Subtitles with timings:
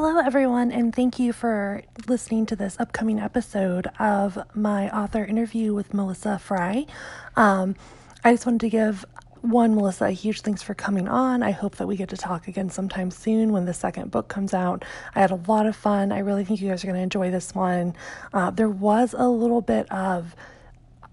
[0.00, 5.74] Hello, everyone, and thank you for listening to this upcoming episode of my author interview
[5.74, 6.86] with Melissa Fry.
[7.34, 7.74] Um,
[8.22, 9.04] I just wanted to give
[9.40, 11.42] one, Melissa, a huge thanks for coming on.
[11.42, 14.54] I hope that we get to talk again sometime soon when the second book comes
[14.54, 14.84] out.
[15.16, 16.12] I had a lot of fun.
[16.12, 17.96] I really think you guys are going to enjoy this one.
[18.32, 20.36] Uh, there was a little bit of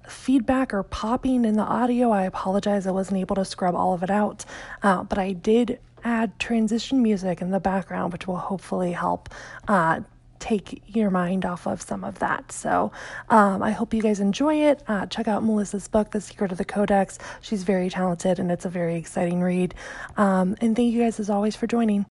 [0.07, 2.11] feedback or popping in the audio.
[2.11, 2.85] I apologize.
[2.85, 4.45] I wasn't able to scrub all of it out,
[4.83, 9.27] uh, but I did add transition music in the background, which will hopefully help
[9.67, 9.99] uh,
[10.39, 12.51] take your mind off of some of that.
[12.51, 12.91] So
[13.29, 14.83] um, I hope you guys enjoy it.
[14.87, 17.17] Uh, check out Melissa's book, The Secret of the Codex.
[17.41, 19.73] She's very talented and it's a very exciting read.
[20.17, 22.05] Um, and thank you guys as always for joining.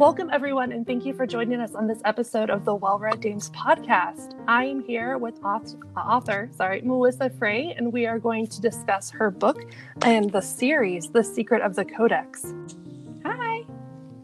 [0.00, 3.20] Welcome, everyone, and thank you for joining us on this episode of the Well Read
[3.20, 4.34] Dames podcast.
[4.48, 9.30] I am here with author, sorry, Melissa Frey, and we are going to discuss her
[9.30, 9.62] book
[10.00, 12.54] and the series, The Secret of the Codex.
[13.26, 13.66] Hi.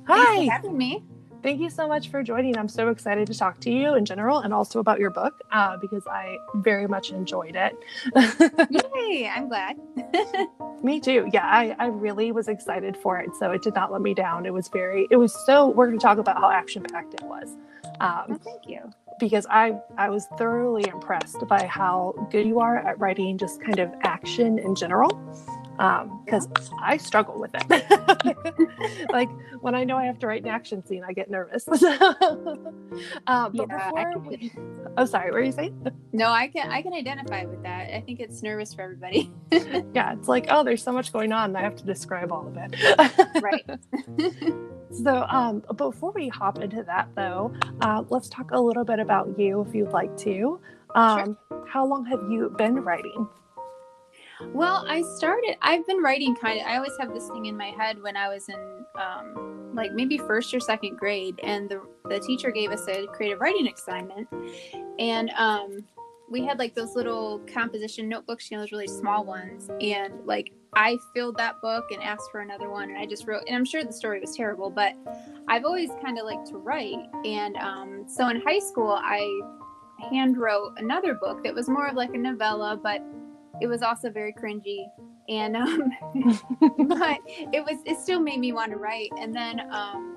[0.06, 0.24] Hi.
[0.24, 1.04] Thanks for having me.
[1.46, 2.58] Thank you so much for joining.
[2.58, 5.76] I'm so excited to talk to you in general and also about your book uh,
[5.76, 7.78] because I very much enjoyed it.
[8.96, 9.76] Yay, I'm glad.
[10.82, 11.30] me too.
[11.32, 13.30] Yeah, I, I really was excited for it.
[13.38, 14.44] So it did not let me down.
[14.44, 17.22] It was very, it was so, we're going to talk about how action packed it
[17.22, 17.50] was.
[18.00, 18.80] Um, oh, thank you.
[19.20, 23.78] Because I, I was thoroughly impressed by how good you are at writing just kind
[23.78, 25.12] of action in general
[25.76, 29.08] because um, I struggle with it.
[29.10, 29.28] like
[29.60, 31.68] when I know I have to write an action scene, I get nervous.
[31.72, 31.78] uh,
[33.26, 34.52] but yeah, before we...
[34.96, 35.92] oh, sorry, what were you saying?
[36.12, 37.94] No, I can I can identify with that.
[37.94, 39.30] I think it's nervous for everybody.
[39.52, 42.46] yeah, it's like oh, there's so much going on, and I have to describe all
[42.46, 43.42] of it.
[43.42, 43.64] right.
[44.92, 49.38] so, um, before we hop into that, though, uh, let's talk a little bit about
[49.38, 50.58] you, if you'd like to.
[50.94, 51.66] Um, sure.
[51.68, 53.28] How long have you been writing?
[54.40, 57.68] Well, I started, I've been writing kind of, I always have this thing in my
[57.68, 62.20] head when I was in um, like maybe first or second grade, and the, the
[62.20, 64.28] teacher gave us a creative writing assignment.
[64.98, 65.84] And um,
[66.30, 69.70] we had like those little composition notebooks, you know, those really small ones.
[69.80, 73.44] And like I filled that book and asked for another one, and I just wrote,
[73.46, 74.94] and I'm sure the story was terrible, but
[75.48, 77.06] I've always kind of liked to write.
[77.24, 79.40] And um, so in high school, I
[80.10, 83.00] hand wrote another book that was more of like a novella, but
[83.60, 84.86] it was also very cringy.
[85.28, 85.90] And um
[86.88, 89.10] but it was it still made me want to write.
[89.18, 90.16] And then um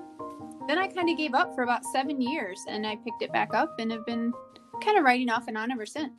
[0.70, 3.52] then i kind of gave up for about seven years and i picked it back
[3.54, 4.32] up and have been
[4.84, 6.12] kind of writing off and on ever since.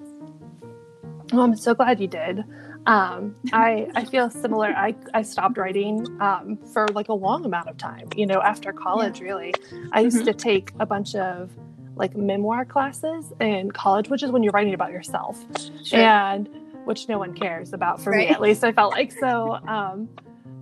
[1.31, 2.43] Well i'm so glad you did.
[2.85, 4.67] Um i i feel similar.
[4.69, 8.73] I i stopped writing um for like a long amount of time you know after
[8.73, 9.25] college yeah.
[9.25, 9.53] really.
[9.93, 10.25] I used mm-hmm.
[10.25, 11.51] to take a bunch of
[11.95, 15.39] like memoir classes in college which is when you're writing about yourself.
[15.83, 15.99] Sure.
[15.99, 16.49] and
[16.85, 18.29] which no one cares about for right.
[18.29, 20.09] me at least i felt like so um,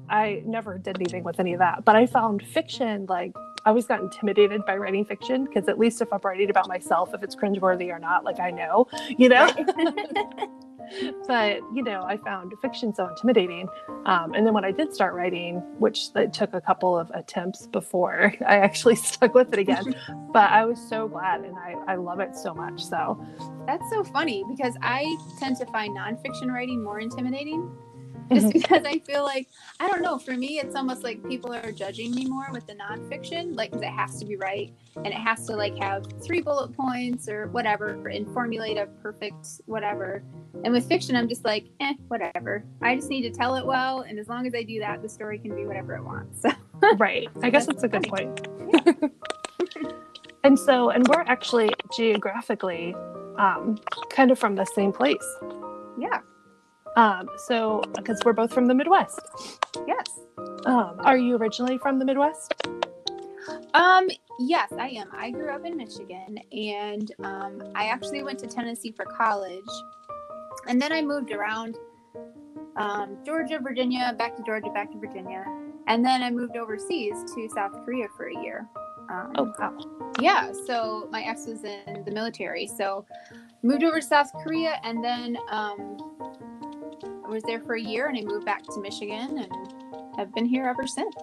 [0.10, 1.86] i never did anything with any of that.
[1.86, 3.32] But i found fiction like
[3.66, 7.14] i always got intimidated by writing fiction because at least if i'm writing about myself
[7.14, 8.88] if it's cringeworthy or not like i know
[9.18, 9.48] you know
[11.28, 13.68] but you know i found fiction so intimidating.
[14.06, 17.68] Um, and then when i did start writing which it took a couple of attempts
[17.68, 19.96] before i actually stuck with it again.
[20.32, 23.24] But i was so glad and I, I love it so much so.
[23.66, 25.06] That's so funny because i
[25.40, 27.72] tend to find nonfiction writing more intimidating
[28.34, 28.60] just mm-hmm.
[28.60, 29.48] because I feel like
[29.80, 30.18] I don't know.
[30.18, 33.86] For me, it's almost like people are judging me more with the nonfiction, like because
[33.86, 37.48] it has to be right and it has to like have three bullet points or
[37.48, 40.24] whatever and formulate a perfect whatever.
[40.64, 42.64] And with fiction, I'm just like, eh, whatever.
[42.82, 45.10] I just need to tell it well, and as long as I do that, the
[45.10, 46.46] story can be whatever it wants.
[46.82, 46.96] So.
[46.96, 47.28] right.
[47.44, 48.48] I guess that's a good point.
[48.72, 48.94] Yeah.
[50.46, 52.96] and so, and we're actually geographically
[53.38, 53.78] um,
[54.10, 55.18] kind of from the same place.
[55.98, 56.22] Yeah.
[56.96, 59.22] Um, so, because we're both from the Midwest.
[59.88, 60.20] Yes.
[60.66, 62.54] Um, are you originally from the Midwest?
[63.74, 65.10] Um, yes, I am.
[65.14, 69.64] I grew up in Michigan and um, I actually went to Tennessee for college.
[70.68, 71.78] And then I moved around
[72.76, 75.46] um, Georgia, Virginia, back to Georgia, back to Virginia.
[75.88, 78.68] And then I moved overseas to South Korea for a year.
[79.10, 80.14] Um, oh, wow.
[80.20, 80.52] Yeah.
[80.68, 82.68] So my ex was in the military.
[82.68, 83.06] So
[83.64, 85.98] moved over to South Korea and then um,
[87.30, 90.66] was there for a year and I moved back to Michigan and have been here
[90.66, 91.16] ever since.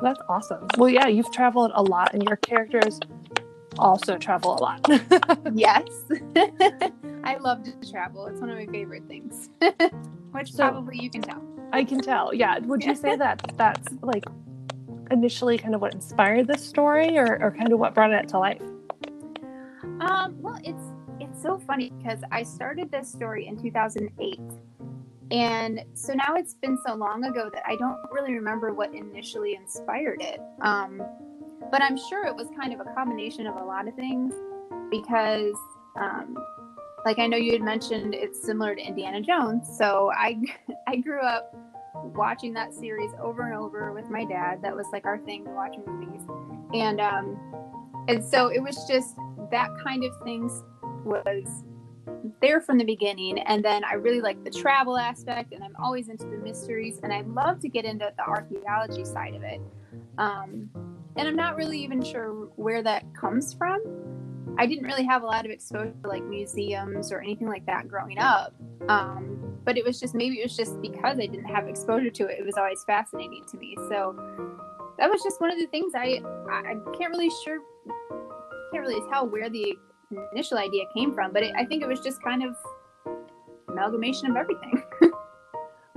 [0.00, 0.66] That's awesome.
[0.76, 3.00] Well, yeah, you've traveled a lot and your characters
[3.78, 4.86] also travel a lot.
[5.54, 5.86] yes.
[7.24, 8.26] I love to travel.
[8.26, 9.50] It's one of my favorite things,
[10.32, 11.42] which so, probably you can tell.
[11.72, 12.34] I can tell.
[12.34, 12.58] Yeah.
[12.58, 14.24] Would you say that that's like
[15.10, 18.38] initially kind of what inspired this story or, or kind of what brought it to
[18.38, 18.62] life?
[20.00, 20.82] Um, well, it's
[21.20, 24.40] it's so funny because I started this story in 2008.
[25.30, 29.54] And so now it's been so long ago that I don't really remember what initially
[29.54, 30.40] inspired it.
[30.60, 31.02] Um,
[31.70, 34.34] but I'm sure it was kind of a combination of a lot of things
[34.90, 35.54] because,
[35.96, 36.36] um,
[37.04, 39.68] like I know you had mentioned, it's similar to Indiana Jones.
[39.78, 40.40] So I,
[40.88, 41.54] I grew up
[41.94, 44.62] watching that series over and over with my dad.
[44.62, 46.22] That was like our thing to watch movies,
[46.72, 47.38] and um,
[48.08, 49.16] and so it was just
[49.50, 50.62] that kind of things
[51.04, 51.64] was
[52.40, 56.08] there from the beginning and then i really like the travel aspect and i'm always
[56.08, 59.60] into the mysteries and i love to get into the archaeology side of it.
[60.18, 60.70] Um,
[61.16, 63.80] and i'm not really even sure where that comes from.
[64.58, 67.88] I didn't really have a lot of exposure to like museums or anything like that
[67.88, 68.54] growing up.
[68.88, 72.26] Um, but it was just maybe it was just because i didn't have exposure to
[72.26, 73.76] it it was always fascinating to me.
[73.88, 74.16] So
[74.98, 76.20] that was just one of the things i
[76.50, 77.58] i can't really sure
[78.72, 79.76] can't really tell where the
[80.32, 82.56] initial idea came from, but it, I think it was just kind of
[83.68, 84.82] amalgamation of everything.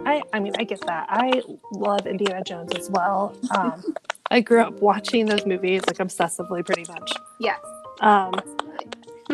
[0.06, 1.08] I, I mean, I get that.
[1.10, 3.36] I love Indiana Jones as well.
[3.56, 3.96] Um,
[4.32, 7.12] I grew up watching those movies like obsessively, pretty much.
[7.40, 7.60] Yes.
[8.02, 8.34] Um,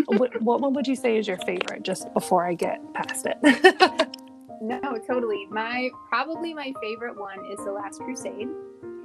[0.08, 1.84] what, what one would you say is your favorite?
[1.84, 3.38] Just before I get past it.
[4.62, 5.46] no, totally.
[5.50, 8.50] My probably my favorite one is The Last Crusade.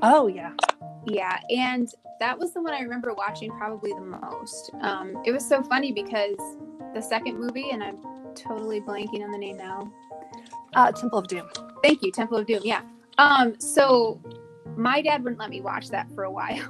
[0.02, 0.52] Oh yeah.
[1.06, 1.88] Yeah, and
[2.20, 4.70] that was the one I remember watching probably the most.
[4.80, 6.36] Um, it was so funny because
[6.94, 7.98] the second movie, and I'm
[8.34, 9.92] totally blanking on the name now.
[10.74, 11.48] Uh, Temple of Doom.
[11.82, 12.60] Thank you, Temple of Doom.
[12.64, 12.82] Yeah.
[13.18, 14.20] Um, so
[14.76, 16.68] my dad wouldn't let me watch that for a while.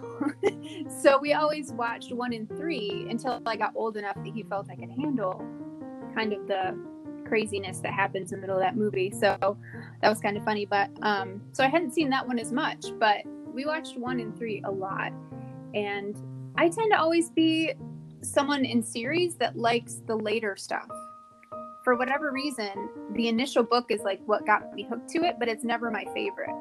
[1.02, 4.68] so we always watched one and three until I got old enough that he felt
[4.70, 5.44] I could handle
[6.14, 6.76] kind of the
[7.26, 9.10] craziness that happens in the middle of that movie.
[9.10, 9.56] So
[10.02, 10.66] that was kind of funny.
[10.66, 13.22] But um, so I hadn't seen that one as much, but
[13.54, 15.12] we watched one and three a lot.
[15.74, 16.16] And
[16.56, 17.72] I tend to always be
[18.20, 20.88] someone in series that likes the later stuff.
[21.84, 25.48] For whatever reason, the initial book is like what got me hooked to it, but
[25.48, 26.54] it's never my favorite.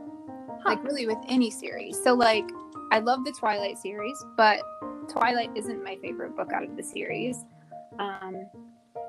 [0.61, 0.69] Huh.
[0.69, 2.01] Like really with any series.
[2.03, 2.45] So like
[2.91, 4.59] I love the Twilight series, but
[5.09, 7.37] Twilight isn't my favorite book out of the series.
[7.99, 8.45] Um,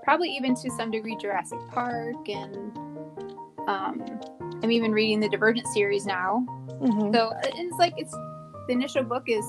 [0.02, 2.76] probably even to some degree Jurassic Park and
[3.66, 4.04] um,
[4.62, 6.44] I'm even reading the Divergent series now.
[6.68, 7.14] Mm-hmm.
[7.14, 9.44] So it's like it's the initial book is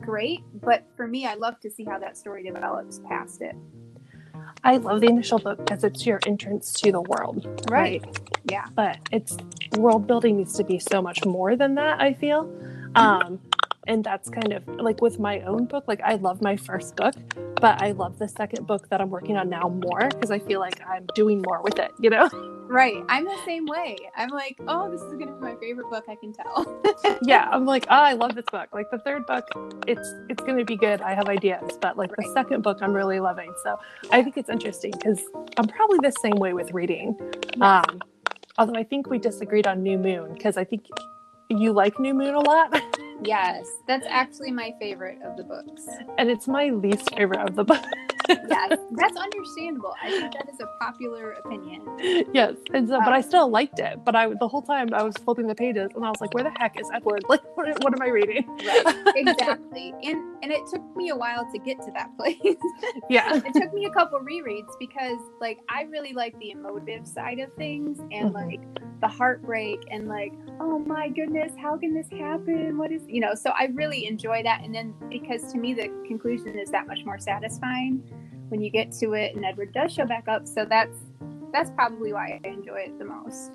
[0.00, 3.54] great, but for me, I love to see how that story develops past it.
[4.64, 7.46] I love the initial book because it's your entrance to the world.
[7.70, 8.02] Right.
[8.04, 8.20] right.
[8.50, 8.64] Yeah.
[8.74, 9.36] But it's
[9.76, 12.50] world building needs to be so much more than that, I feel.
[12.96, 13.40] Um,
[13.86, 17.14] and that's kind of like with my own book like i love my first book
[17.60, 20.60] but i love the second book that i'm working on now more because i feel
[20.60, 22.28] like i'm doing more with it you know?
[22.68, 23.96] Right i'm the same way.
[24.16, 26.82] I'm like oh this is gonna be my favorite book i can tell.
[27.22, 28.68] Yeah i'm like oh i love this book.
[28.72, 29.46] Like the third book
[29.86, 32.26] it's it's gonna be good i have ideas but like right.
[32.26, 33.78] the second book i'm really loving so
[34.10, 35.22] i think it's interesting because
[35.58, 37.16] i'm probably the same way with reading
[37.60, 38.00] um
[38.58, 40.86] although i think we disagreed on new moon because i think
[41.48, 42.82] you like new moon a lot
[43.22, 45.86] Yes, that's actually my favorite of the books.
[46.18, 47.88] And it's my least favorite of the books.
[48.28, 49.94] yes, that's understandable.
[50.02, 51.82] I think that is a popular opinion.
[52.32, 54.04] Yes, and so, um, but I still liked it.
[54.04, 56.44] But I, the whole time, I was flipping the pages, and I was like, "Where
[56.44, 57.24] the heck is Edward?
[57.28, 59.94] Like, what, what am I reading?" Right, exactly.
[60.02, 62.56] and and it took me a while to get to that place.
[63.10, 67.38] yeah, it took me a couple rereads because, like, I really like the emotive side
[67.38, 68.50] of things, and mm-hmm.
[68.50, 68.60] like
[69.00, 72.78] the heartbreak, and like, oh my goodness, how can this happen?
[72.78, 73.34] What is you know?
[73.34, 77.04] So I really enjoy that, and then because to me the conclusion is that much
[77.04, 78.02] more satisfying
[78.48, 80.46] when you get to it and Edward does show back up.
[80.46, 80.96] So that's
[81.52, 83.52] that's probably why I enjoy it the most.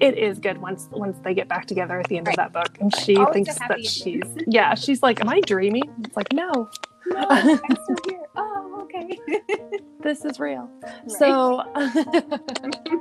[0.00, 2.38] It is good once once they get back together at the end right.
[2.38, 6.16] of that book, and she thinks that she's yeah, she's like, "Am I dreaming?" It's
[6.16, 6.68] like, no,
[7.06, 8.24] no, I'm still here.
[8.34, 9.18] Oh, okay.
[10.02, 10.68] this is real.
[10.82, 11.10] Right.
[11.10, 11.62] So.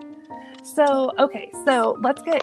[0.63, 2.41] So, okay, so let's get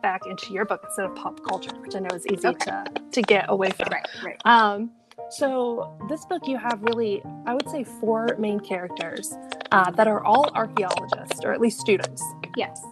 [0.00, 2.64] back into your book instead of pop culture, which I know is easy okay.
[2.64, 3.88] to, to get away from.
[3.90, 4.40] Right, right.
[4.44, 4.92] Um,
[5.30, 9.34] so, this book, you have really, I would say, four main characters
[9.72, 12.22] uh, that are all archaeologists, or at least students.
[12.56, 12.82] Yes.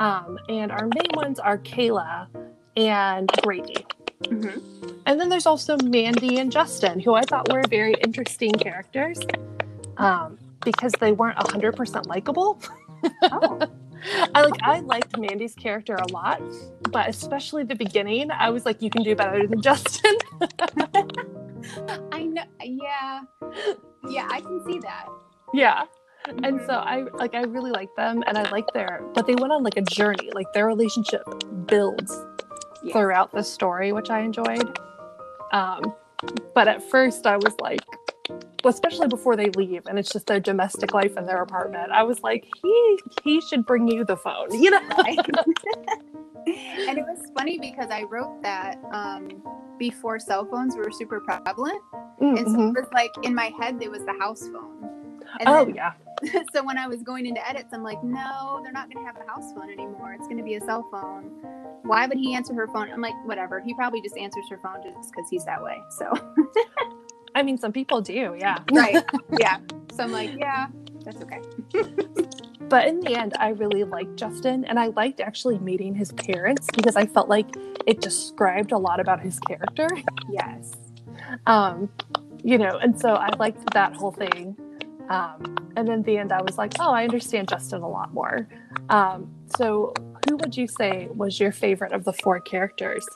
[0.00, 2.28] Um, and our main ones are Kayla
[2.76, 3.86] and Grady.
[4.24, 4.88] Mm-hmm.
[5.06, 9.20] And then there's also Mandy and Justin, who I thought were very interesting characters
[9.96, 12.60] um, because they weren't 100% likable.
[13.22, 13.60] Oh.
[14.34, 16.40] I like I liked Mandy's character a lot,
[16.90, 20.16] but especially the beginning, I was like, you can do better than Justin.
[22.12, 22.42] I know.
[22.62, 23.20] Yeah.
[24.08, 25.06] Yeah, I can see that.
[25.52, 25.84] Yeah.
[26.42, 29.52] And so I like I really like them and I like their but they went
[29.52, 30.30] on like a journey.
[30.34, 31.22] Like their relationship
[31.66, 32.24] builds
[32.82, 32.92] yeah.
[32.92, 34.78] throughout the story, which I enjoyed.
[35.52, 35.94] Um
[36.54, 37.80] but at first I was like
[38.64, 41.90] especially before they leave and it's just their domestic life in their apartment.
[41.92, 44.80] I was like, he he should bring you the phone, you know.
[46.48, 49.28] And it was funny because I wrote that um,
[49.78, 52.36] before cell phones were super prevalent, mm-hmm.
[52.36, 52.68] and so it mm-hmm.
[52.70, 55.20] was like in my head it was the house phone.
[55.40, 55.92] And oh then, yeah.
[56.54, 59.16] so when I was going into edits, I'm like, no, they're not going to have
[59.22, 60.14] a house phone anymore.
[60.14, 61.24] It's going to be a cell phone.
[61.82, 62.90] Why would he answer her phone?
[62.90, 63.60] I'm like, whatever.
[63.60, 65.76] He probably just answers her phone just because he's that way.
[65.90, 66.12] So.
[67.38, 68.58] I mean, some people do, yeah.
[68.72, 69.04] right.
[69.38, 69.58] Yeah.
[69.94, 70.66] So I'm like, yeah,
[71.04, 71.40] that's okay.
[72.68, 76.66] but in the end, I really liked Justin and I liked actually meeting his parents
[76.74, 77.46] because I felt like
[77.86, 79.88] it described a lot about his character.
[80.28, 80.72] Yes.
[81.46, 81.88] Um,
[82.42, 84.56] you know, and so I liked that whole thing.
[85.08, 88.48] Um, and then the end, I was like, oh, I understand Justin a lot more.
[88.90, 89.94] Um, so,
[90.28, 93.06] who would you say was your favorite of the four characters?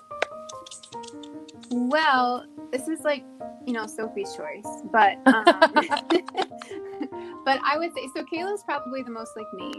[1.72, 3.24] Well, this is like,
[3.66, 5.44] you know, Sophie's choice, but um,
[7.44, 8.24] but I would say so.
[8.24, 9.72] Kayla's probably the most like me,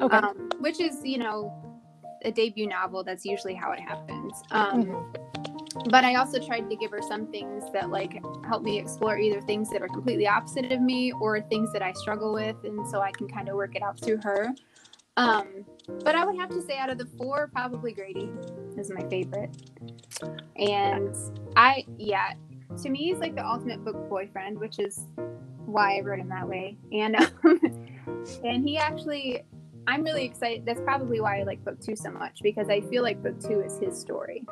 [0.00, 0.16] okay.
[0.16, 1.52] Um, which is you know
[2.24, 3.04] a debut novel.
[3.04, 4.42] That's usually how it happens.
[4.50, 5.22] Um, mm-hmm
[5.90, 9.40] but I also tried to give her some things that like help me explore either
[9.40, 13.00] things that are completely opposite of me or things that I struggle with, and so
[13.00, 14.52] I can kind of work it out through her.
[15.16, 15.64] Um,
[16.04, 18.30] but I would have to say, out of the four, probably Grady
[18.78, 19.50] is my favorite.
[20.56, 21.14] And
[21.56, 22.34] I, yeah,
[22.82, 25.06] to me, he's like the ultimate book boyfriend, which is
[25.64, 26.76] why I wrote him that way.
[26.92, 27.60] And um,
[28.44, 29.42] and he actually,
[29.86, 30.64] I'm really excited.
[30.64, 33.60] That's probably why I like book two so much because I feel like book two
[33.60, 34.44] is his story.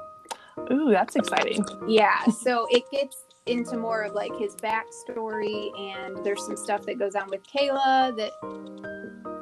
[0.71, 1.64] Ooh, that's exciting.
[1.88, 2.25] Yeah.
[2.26, 7.14] So it gets into more of like his backstory, and there's some stuff that goes
[7.14, 8.33] on with Kayla that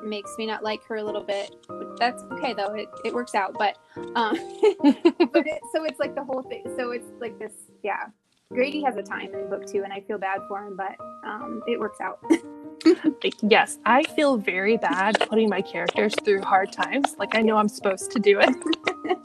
[0.04, 1.54] makes me not like her a little bit.
[1.98, 2.74] That's okay though.
[2.74, 3.54] It, it works out.
[3.54, 3.78] But
[4.14, 4.36] um
[5.32, 6.64] but it, so it's like the whole thing.
[6.76, 8.06] So it's like this, yeah.
[8.52, 10.94] Grady has a time in book two, and I feel bad for him, but
[11.24, 12.20] um, it works out.
[13.42, 17.16] yes, I feel very bad putting my characters through hard times.
[17.18, 19.18] Like I know I'm supposed to do it.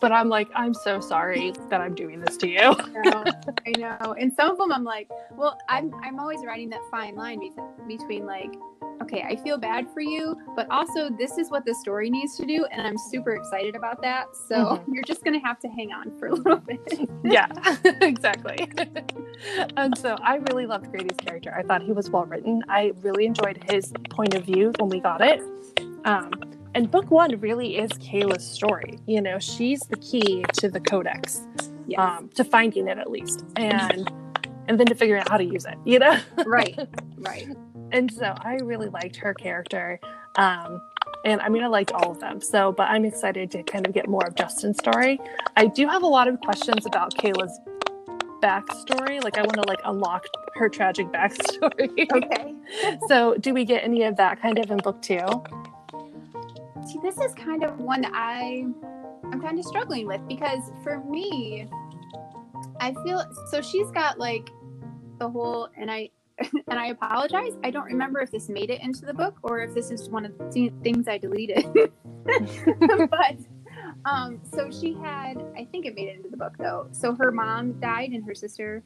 [0.00, 2.60] But I'm like, I'm so sorry that I'm doing this to you.
[2.60, 2.72] I,
[3.04, 3.24] know,
[3.66, 4.14] I know.
[4.14, 7.52] And some of them I'm like, well, I'm I'm always writing that fine line be-
[7.86, 8.54] between like,
[9.02, 12.46] okay, I feel bad for you, but also this is what the story needs to
[12.46, 14.26] do, and I'm super excited about that.
[14.48, 14.92] So mm-hmm.
[14.94, 16.80] you're just gonna have to hang on for a little bit.
[17.24, 17.48] yeah,
[17.84, 18.70] exactly.
[19.76, 21.54] and so I really loved Grady's character.
[21.56, 22.62] I thought he was well written.
[22.68, 25.40] I really enjoyed his point of view when we got it.
[26.04, 26.30] Um,
[26.74, 28.98] and book one really is Kayla's story.
[29.06, 31.46] You know, she's the key to the codex,
[31.86, 31.98] yes.
[31.98, 34.10] um, to finding it at least, and
[34.68, 35.76] and then to figuring out how to use it.
[35.84, 36.78] You know, right,
[37.18, 37.48] right.
[37.90, 39.98] And so I really liked her character.
[40.36, 40.80] Um,
[41.24, 42.40] and I mean, I liked all of them.
[42.40, 45.18] So, but I'm excited to kind of get more of Justin's story.
[45.56, 47.58] I do have a lot of questions about Kayla's
[48.42, 49.22] backstory.
[49.22, 52.06] Like, I want to like unlock her tragic backstory.
[52.12, 52.54] Okay.
[53.08, 55.18] so, do we get any of that kind of in book two?
[56.88, 58.64] See, this is kind of one I
[59.30, 61.68] I'm kind of struggling with because for me,
[62.80, 64.48] I feel so she's got like
[65.18, 67.58] the whole and I and I apologize.
[67.62, 70.24] I don't remember if this made it into the book or if this is one
[70.24, 71.66] of the things I deleted.
[73.10, 73.36] but
[74.06, 76.88] um so she had I think it made it into the book though.
[76.92, 78.82] So her mom died and her sister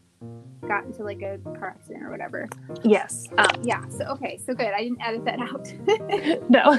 [0.67, 2.49] got into like a car accident or whatever.
[2.83, 3.27] Yes.
[3.39, 3.87] Um, yeah.
[3.89, 4.39] So okay.
[4.39, 4.69] So good.
[4.69, 5.73] I didn't edit that out.
[6.51, 6.79] no.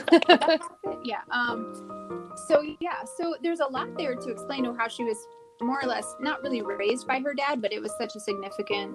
[1.04, 1.22] yeah.
[1.32, 2.32] Um.
[2.48, 3.04] So yeah.
[3.18, 5.18] So there's a lot there to explain how she was
[5.62, 8.94] more or less not really raised by her dad, but it was such a significant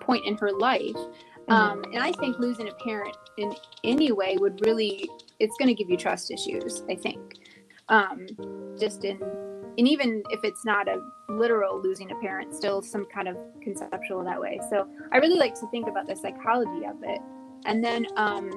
[0.00, 0.94] point in her life.
[0.94, 1.52] Mm-hmm.
[1.52, 5.74] Um, and I think losing a parent in any way would really, it's going to
[5.74, 7.38] give you trust issues, I think.
[7.88, 8.26] Um,
[8.78, 9.18] just in
[9.80, 14.22] and even if it's not a literal losing a parent still some kind of conceptual
[14.22, 14.60] that way.
[14.68, 17.18] So i really like to think about the psychology of it.
[17.64, 18.50] And then um,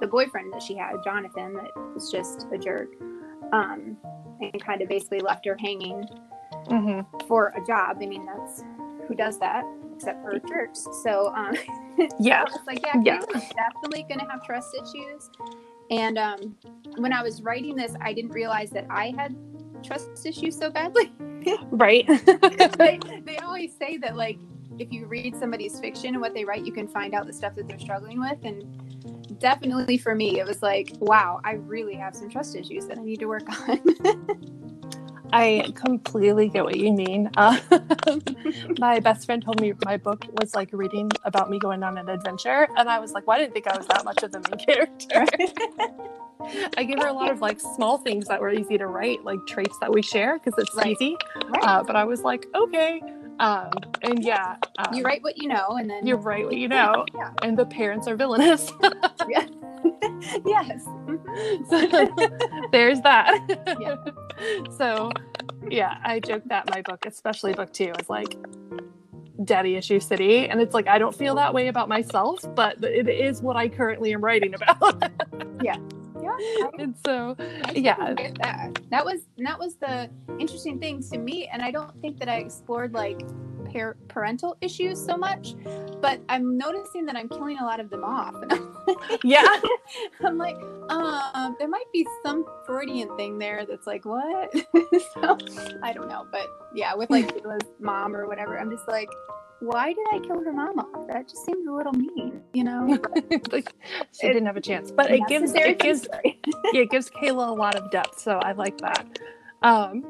[0.00, 2.90] the boyfriend that she had jonathan that was just a jerk
[3.52, 3.96] um,
[4.40, 6.06] and kind of basically left her hanging
[6.68, 7.26] mm-hmm.
[7.26, 7.98] for a job.
[8.00, 8.62] I mean that's
[9.08, 9.64] who does that
[9.96, 10.86] except for jerks?
[11.02, 11.54] So um,
[12.20, 12.44] yeah.
[12.44, 13.18] it's like yeah, yeah.
[13.18, 15.28] definitely gonna have trust issues.
[15.90, 16.56] And um,
[16.98, 19.34] when i was writing this i didn't realize that i had
[19.88, 21.12] trust issues so badly.
[21.70, 22.06] right.
[22.78, 24.38] they, they always say that like
[24.78, 27.54] if you read somebody's fiction and what they write, you can find out the stuff
[27.56, 28.38] that they're struggling with.
[28.44, 32.98] And definitely for me, it was like, wow, I really have some trust issues that
[32.98, 33.80] I need to work on.
[35.32, 37.30] I completely get what you mean.
[37.36, 37.58] Uh,
[38.78, 42.08] my best friend told me my book was like reading about me going on an
[42.08, 44.40] adventure, and I was like, "Why well, didn't think I was that much of the
[44.40, 45.26] main character?"
[46.78, 49.44] I gave her a lot of like small things that were easy to write, like
[49.46, 50.96] traits that we share because it's right.
[51.00, 51.16] easy.
[51.48, 51.62] Right.
[51.62, 53.02] Uh, but I was like, okay.
[53.40, 53.70] Um,
[54.02, 57.06] and yeah, um, you write what you know, and then you write what you know,
[57.14, 57.32] yeah.
[57.42, 58.72] and the parents are villainous.
[59.28, 59.46] yeah.
[60.44, 60.84] yes.
[61.70, 62.08] so,
[62.72, 63.76] there's that.
[63.80, 63.96] Yeah.
[64.76, 65.12] so,
[65.70, 68.36] yeah, I joke that my book, especially book two, is like
[69.44, 73.08] daddy issue city, and it's like I don't feel that way about myself, but it
[73.08, 75.02] is what I currently am writing about.
[75.62, 75.76] yeah.
[76.38, 78.14] Yeah, I, and so I yeah.
[78.40, 78.78] that.
[78.90, 82.36] That was that was the interesting thing to me and i don't think that i
[82.36, 83.20] explored like
[83.72, 85.54] par- parental issues so much
[86.00, 88.34] but i'm noticing that i'm killing a lot of them off.
[88.34, 89.60] And I'm like, yeah.
[90.24, 90.56] I'm like
[90.90, 94.52] um there might be some freudian thing there that's like what?
[95.14, 95.36] So
[95.82, 99.08] i don't know but yeah with like Kayla's mom or whatever i'm just like
[99.60, 100.86] why did I kill her mama?
[101.08, 102.98] That just seems a little mean, you know.
[103.52, 103.72] like,
[104.12, 106.32] she didn't have a chance, but it gives it gives yeah,
[106.82, 109.18] it gives Kayla a lot of depth, so I like that.
[109.62, 110.08] Um,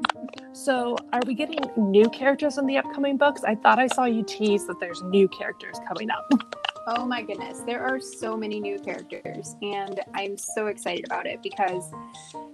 [0.53, 3.43] so are we getting new characters in the upcoming books?
[3.43, 6.29] I thought I saw you tease that there's new characters coming up.
[6.87, 11.41] Oh my goodness, there are so many new characters, and I'm so excited about it
[11.41, 11.91] because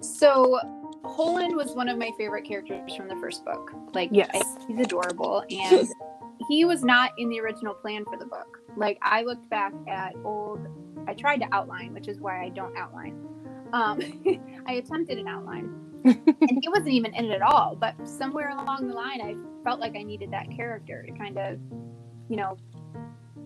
[0.02, 0.60] so
[1.04, 3.72] Holland was one of my favorite characters from the first book.
[3.94, 5.88] Like, yes, he's adorable, and
[6.48, 8.60] he was not in the original plan for the book.
[8.78, 10.68] Like I looked back at old,
[11.08, 13.18] I tried to outline, which is why I don't outline.
[13.74, 14.00] Um,
[14.68, 15.74] I attempted an outline,
[16.06, 17.76] and he wasn't even in it at all.
[17.80, 21.60] But somewhere along the line, I felt like I needed that character to kind of,
[22.30, 22.58] you know,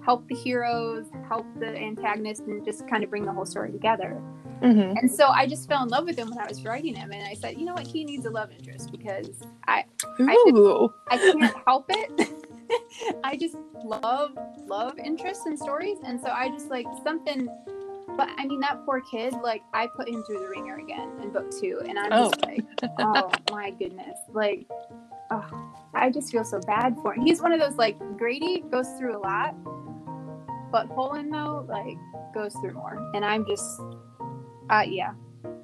[0.03, 4.21] help the heroes, help the antagonist, and just kind of bring the whole story together.
[4.61, 4.97] Mm-hmm.
[4.97, 7.23] And so I just fell in love with him when I was writing him, and
[7.23, 9.29] I said, you know what, he needs a love interest because
[9.67, 9.85] I,
[10.19, 10.35] I,
[11.09, 12.29] I can't help it.
[13.23, 14.31] I just love
[14.65, 17.47] love interests and stories, and so I just like something.
[18.17, 21.31] But I mean, that poor kid, like I put him through the ringer again in
[21.31, 22.29] book two, and I'm oh.
[22.29, 22.65] just like,
[22.99, 24.67] oh my goodness, like,
[25.31, 27.25] oh, I just feel so bad for him.
[27.25, 29.55] He's one of those like Grady goes through a lot,
[30.71, 31.97] but Holland though, like,
[32.33, 33.81] goes through more, and I'm just,
[34.69, 35.13] uh, yeah,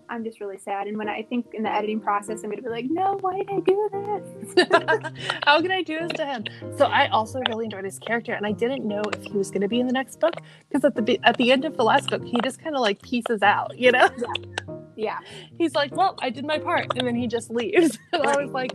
[0.09, 0.87] I'm just really sad.
[0.87, 3.37] And when I think in the editing process, I'm going to be like, no, why
[3.37, 4.67] did I do this?
[5.43, 6.45] How can I do this to him?
[6.77, 9.61] So I also really enjoyed his character, and I didn't know if he was going
[9.61, 10.35] to be in the next book
[10.69, 13.01] because at the at the end of the last book, he just kind of like
[13.01, 14.09] pieces out, you know?
[14.17, 14.77] Yeah.
[14.97, 15.19] Yeah.
[15.57, 17.99] He's like, well, I did my part, and then he just leaves.
[18.13, 18.71] and I was like,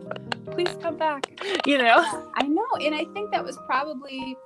[0.50, 1.26] please come back,
[1.66, 2.30] you know?
[2.34, 4.36] I know, and I think that was probably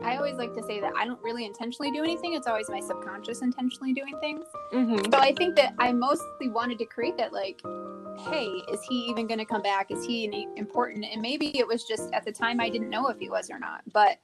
[0.00, 2.34] I always like to say that I don't really intentionally do anything.
[2.34, 4.46] It's always my subconscious intentionally doing things.
[4.72, 5.10] Mm-hmm.
[5.12, 7.60] So I think that I mostly wanted to create that, like,
[8.30, 9.90] hey, is he even going to come back?
[9.90, 11.04] Is he important?
[11.12, 13.58] And maybe it was just at the time I didn't know if he was or
[13.58, 13.82] not.
[13.92, 14.18] But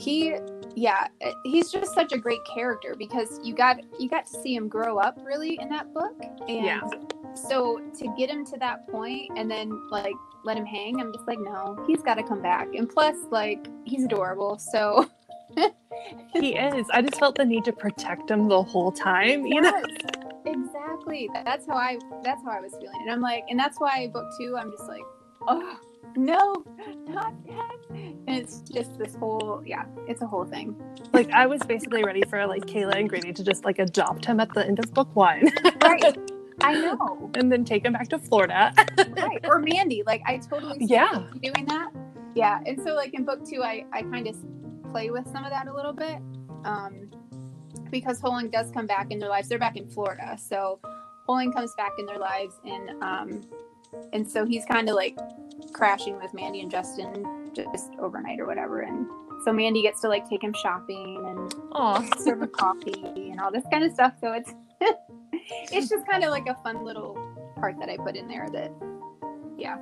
[0.00, 0.34] he,
[0.74, 4.54] yeah, eh, he's just such a great character because you got you got to see
[4.54, 6.16] him grow up really in that book.
[6.48, 6.80] And yeah.
[7.34, 11.00] so to get him to that point and then like let him hang.
[11.00, 12.68] I'm just like, no, he's got to come back.
[12.74, 14.58] And plus, like, he's adorable.
[14.58, 15.10] So
[16.32, 16.86] he is.
[16.92, 19.44] I just felt the need to protect him the whole time.
[19.46, 19.82] You know.
[20.46, 21.28] Exactly.
[21.44, 21.98] That's how I.
[22.24, 22.96] That's how I was feeling.
[23.02, 24.56] And I'm like, and that's why book two.
[24.56, 25.02] I'm just like,
[25.46, 25.78] oh
[26.16, 26.64] no,
[27.08, 27.56] not yet.
[27.90, 30.76] And it's just this whole, yeah, it's a whole thing.
[31.12, 34.40] Like I was basically ready for like Kayla and Grady to just like adopt him
[34.40, 35.44] at the end of book one.
[35.82, 36.16] right.
[36.62, 37.30] I know.
[37.36, 38.72] and then take him back to Florida.
[39.16, 39.40] right.
[39.44, 40.02] Or Mandy.
[40.04, 41.90] Like I totally yeah doing that.
[42.34, 42.60] Yeah.
[42.66, 44.36] And so like in book two, I I kind of
[44.90, 46.18] play with some of that a little bit.
[46.64, 47.10] Um,
[47.90, 49.48] because Holland does come back in their lives.
[49.48, 50.78] They're back in Florida, so
[51.26, 53.40] Holland comes back in their lives, and um,
[54.12, 55.16] and so he's kind of like
[55.72, 59.06] crashing with Mandy and Justin just overnight or whatever, and
[59.44, 62.18] so Mandy gets to like take him shopping and Aww.
[62.20, 64.14] serve him coffee and all this kind of stuff.
[64.20, 64.52] So it's
[65.72, 67.14] it's just kind of like a fun little
[67.56, 68.72] part that I put in there that,
[69.56, 69.78] yeah.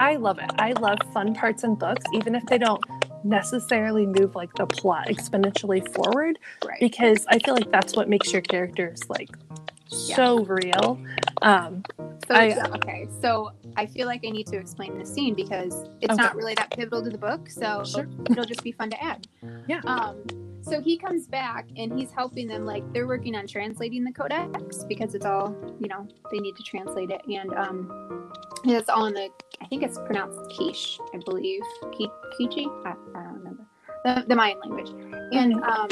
[0.00, 0.50] I love it.
[0.58, 2.82] I love fun parts in books, even if they don't
[3.22, 6.38] necessarily move like the plot exponentially forward.
[6.64, 6.80] Right.
[6.80, 9.30] Because I feel like that's what makes your characters like
[9.88, 10.16] yeah.
[10.16, 11.00] so real.
[11.42, 11.84] Um,
[12.26, 16.12] so I, okay, so I feel like I need to explain the scene because it's
[16.12, 16.22] okay.
[16.22, 18.08] not really that pivotal to the book, so sure.
[18.30, 19.26] it'll just be fun to add.
[19.68, 19.80] Yeah.
[19.86, 20.24] Um,
[20.64, 24.84] so he comes back and he's helping them like they're working on translating the codex
[24.84, 28.32] because it's all you know they need to translate it and um
[28.64, 29.28] it's all in the
[29.60, 31.60] i think it's pronounced quiche i believe
[31.92, 33.66] kichi I, I, don't remember
[34.04, 34.90] the, the mayan language
[35.32, 35.90] and um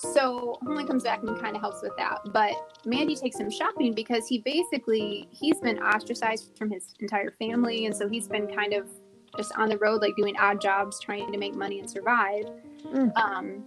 [0.00, 2.52] so Holland comes back and kind of helps with that but
[2.86, 7.94] mandy takes him shopping because he basically he's been ostracized from his entire family and
[7.94, 8.88] so he's been kind of
[9.36, 12.44] just on the road like doing odd jobs trying to make money and survive
[12.84, 13.16] Mm.
[13.16, 13.64] Um,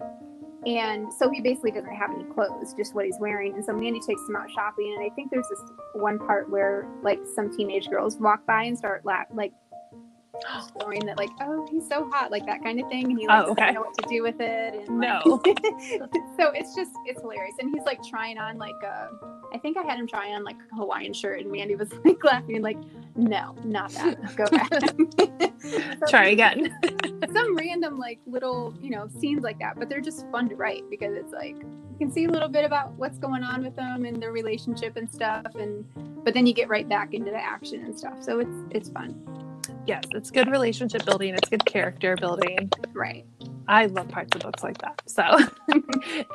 [0.65, 3.53] and so he basically doesn't have any clothes, just what he's wearing.
[3.53, 4.95] And so Mandy takes him out shopping.
[4.97, 5.61] And I think there's this
[5.93, 9.51] one part where like some teenage girls walk by and start la- like
[10.81, 13.45] showing that like, oh, he's so hot, like that kind of thing, and he like
[13.47, 13.61] Oh, okay.
[13.61, 14.87] doesn't know what to do with it.
[14.87, 15.41] And No.
[15.45, 15.59] like-
[16.39, 19.07] so it's just it's hilarious, and he's like trying on like uh,
[19.53, 22.23] I think I had him try on like a Hawaiian shirt, and Mandy was like
[22.23, 22.77] laughing like,
[23.15, 24.35] no, not that.
[24.35, 25.59] Go back.
[25.99, 26.75] So Try again.
[27.33, 30.83] some random like little you know scenes like that but they're just fun to write
[30.89, 34.03] because it's like you can see a little bit about what's going on with them
[34.03, 35.85] and their relationship and stuff and
[36.25, 39.15] but then you get right back into the action and stuff so it's it's fun
[39.87, 41.35] yes, it's good relationship building.
[41.35, 42.69] It's good character building.
[42.93, 43.25] right
[43.67, 45.01] I love parts of books like that.
[45.05, 45.23] So,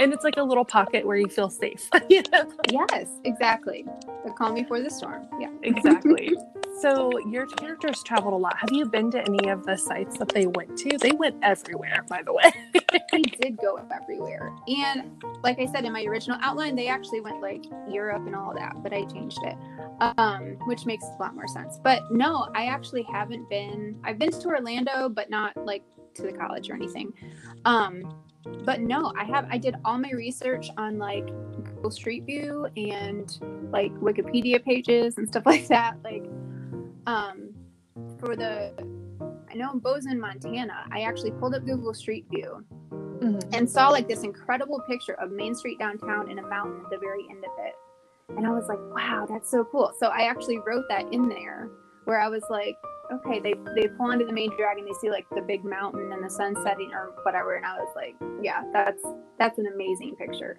[0.01, 1.89] and it's like a little pocket where you feel safe.
[2.09, 2.51] you know?
[2.71, 3.85] yes exactly
[4.25, 6.37] the calm before the storm yeah Exactly.
[6.81, 8.57] So your characters traveled a lot.
[8.57, 10.97] Have you been to any of the sites that they went to?
[10.97, 12.53] They went everywhere, by the way.
[13.13, 17.41] they did go everywhere and like i said in my original outline they actually went
[17.41, 19.57] like europe and all that but i changed it
[20.19, 24.31] um which makes a lot more sense but no i actually haven't been i've been
[24.31, 25.83] to orlando but not like
[26.19, 27.13] to the college or anything
[27.65, 28.15] um
[28.65, 31.27] but no i have i did all my research on like
[31.75, 33.39] google street view and
[33.73, 36.25] like wikipedia pages and stuff like that like
[37.07, 37.51] um
[38.19, 38.73] for the
[39.51, 42.65] i know in bozeman montana i actually pulled up google street view
[43.53, 46.99] and saw like this incredible picture of Main Street downtown and a mountain at the
[46.99, 47.75] very end of it.
[48.37, 49.93] And I was like, wow, that's so cool.
[49.99, 51.69] So I actually wrote that in there
[52.05, 52.77] where I was like,
[53.13, 56.13] okay, they they pull onto the main drag and they see like the big mountain
[56.13, 57.57] and the sun setting or whatever.
[57.57, 59.03] And I was like, yeah, that's
[59.39, 60.59] that's an amazing picture.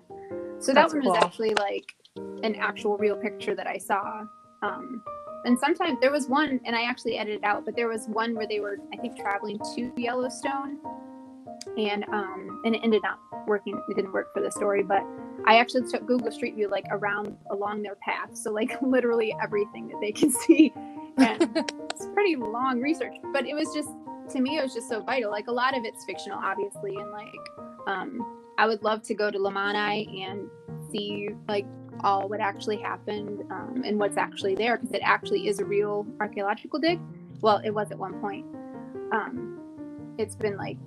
[0.60, 1.12] So that one cool.
[1.12, 1.96] was actually like
[2.44, 4.24] an actual real picture that I saw.
[4.62, 5.02] Um,
[5.46, 8.48] and sometimes there was one, and I actually edited out, but there was one where
[8.48, 10.80] they were, I think, traveling to Yellowstone,
[11.78, 13.82] and um, and it ended up working.
[13.90, 15.02] It didn't work for the story, but
[15.46, 19.88] I actually took Google Street View like around along their path, so like literally everything
[19.88, 20.74] that they can see,
[21.18, 21.52] and
[21.90, 23.90] it's pretty long research, but it was just
[24.32, 25.32] to me it was just so vital.
[25.32, 27.34] Like a lot of it's fictional, obviously, and like
[27.88, 30.50] um, I would love to go to Lamanai and
[30.92, 31.66] see like
[32.04, 36.06] all what actually happened um, and what's actually there because it actually is a real
[36.20, 37.00] archaeological dig.
[37.42, 38.46] Well, it was at one point.
[39.12, 39.60] Um,
[40.18, 40.78] it's been like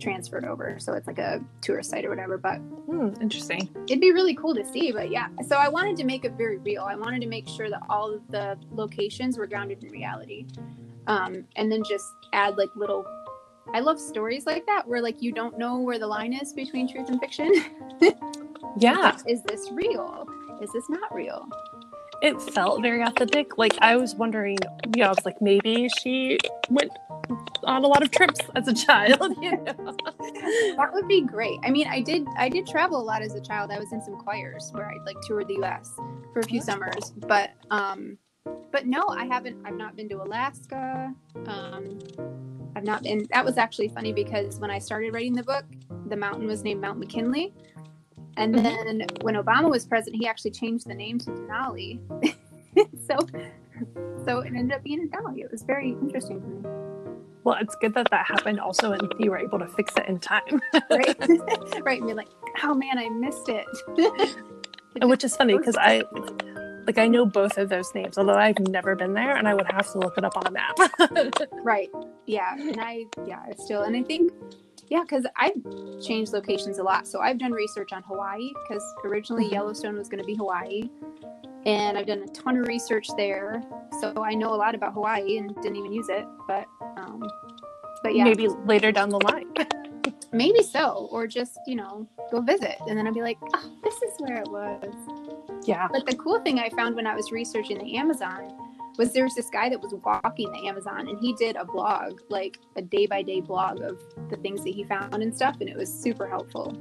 [0.00, 2.38] transferred over, so it's like a tourist site or whatever.
[2.38, 3.68] But Hmm, interesting.
[3.88, 4.92] it'd be really cool to see.
[4.92, 6.82] But yeah, so I wanted to make it very real.
[6.82, 10.46] I wanted to make sure that all of the locations were grounded in reality,
[11.06, 13.04] um, and then just add like little.
[13.74, 16.88] I love stories like that where like you don't know where the line is between
[16.88, 17.52] truth and fiction.
[18.78, 20.28] Yeah, is this real?
[20.62, 21.48] Is this not real?
[22.20, 23.58] it felt very authentic.
[23.58, 24.58] Like I was wondering,
[24.96, 26.36] you know, I was like, maybe she
[26.68, 26.90] went
[27.64, 29.36] on a lot of trips as a child.
[29.42, 29.96] You know?
[30.76, 31.58] That would be great.
[31.62, 33.70] I mean, I did I did travel a lot as a child.
[33.70, 35.94] I was in some choirs where I like toured the US
[36.32, 38.18] for a few summers, but um
[38.72, 41.14] but no, I haven't I've not been to Alaska.
[41.46, 41.98] Um
[42.76, 45.64] I've not been that was actually funny because when I started writing the book,
[46.06, 47.52] the mountain was named Mount McKinley.
[48.36, 48.62] And Mhm.
[48.62, 52.00] then when Obama was president, he actually changed the name to Denali.
[53.06, 53.16] so
[54.24, 55.38] so it ended up being Denali.
[55.40, 56.87] It was very interesting to me.
[57.48, 60.18] Well, it's good that that happened also, and you were able to fix it in
[60.20, 60.60] time.
[60.90, 61.16] Right?
[61.82, 61.98] right.
[61.98, 62.28] And you're like,
[62.62, 63.64] oh man, I missed it.
[65.00, 66.02] And Which is funny because I,
[66.86, 69.70] like, I know both of those names, although I've never been there, and I would
[69.70, 70.76] have to look it up on a map.
[71.62, 71.88] Right.
[72.26, 72.54] Yeah.
[72.54, 74.32] And I, yeah, I still, and I think,
[74.88, 75.54] yeah, because I've
[76.02, 77.06] changed locations a lot.
[77.06, 79.52] So I've done research on Hawaii because originally Mhm.
[79.52, 80.90] Yellowstone was going to be Hawaii.
[81.68, 83.62] And I've done a ton of research there.
[84.00, 86.24] So I know a lot about Hawaii and didn't even use it.
[86.46, 86.64] But,
[86.96, 87.22] um,
[88.02, 89.52] but yeah, maybe, later down the line.
[90.32, 91.08] Maybe so.
[91.10, 92.76] Or just, you know, go visit.
[92.86, 94.94] And then I'll be like, oh, this is where it was.
[95.66, 95.88] Yeah.
[95.92, 98.50] But the cool thing I found when I was researching the Amazon
[98.96, 102.20] was there was this guy that was walking the Amazon and he did a blog,
[102.30, 105.68] like a day by day blog of the things that he found and stuff, and
[105.68, 106.76] it was super helpful.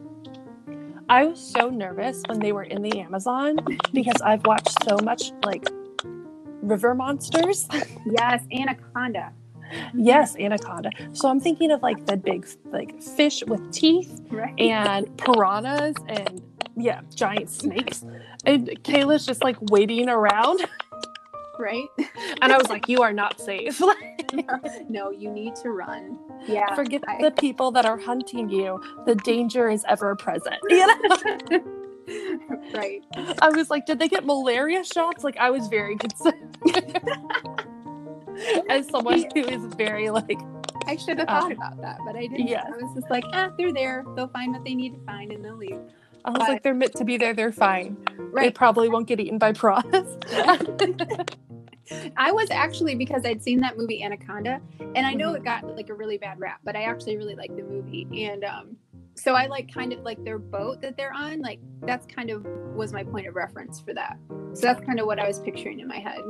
[1.09, 3.57] I was so nervous when they were in the Amazon
[3.93, 5.67] because I've watched so much like
[6.61, 7.67] river monsters.
[8.05, 9.33] Yes, anaconda.
[9.93, 10.91] yes, anaconda.
[11.13, 14.57] So I'm thinking of like the big like fish with teeth Right.
[14.59, 16.41] and piranhas and
[16.77, 18.05] yeah, giant snakes.
[18.45, 20.65] And Kayla's just like waiting around.
[21.59, 21.87] right.
[22.41, 23.81] And I was like, you are not safe.
[24.89, 26.17] no, you need to run.
[26.47, 26.73] Yeah.
[26.75, 28.81] Forget I- the people that are hunting you.
[29.05, 30.55] The danger is ever present.
[30.69, 30.87] You
[31.49, 31.63] know?
[32.73, 33.01] right.
[33.41, 35.23] I was like, did they get malaria shots?
[35.23, 36.57] Like, I was very concerned.
[38.69, 40.39] As someone who is very like,
[40.85, 42.47] I should have Um, thought about that, but I didn't.
[42.47, 42.63] yeah.
[42.65, 44.05] I was just like, ah, they're there.
[44.15, 45.79] They'll find what they need to find and they'll leave.
[46.23, 47.33] I was like, they're meant to be there.
[47.33, 47.97] They're fine.
[48.35, 50.17] They probably won't get eaten by piranhas.
[52.17, 55.89] I was actually because I'd seen that movie Anaconda, and I know it got like
[55.89, 58.77] a really bad rap, but I actually really like the movie, and um,
[59.15, 62.45] so I like kind of like their boat that they're on, like that's kind of
[62.75, 64.17] was my point of reference for that.
[64.53, 66.21] So that's kind of what I was picturing in my head.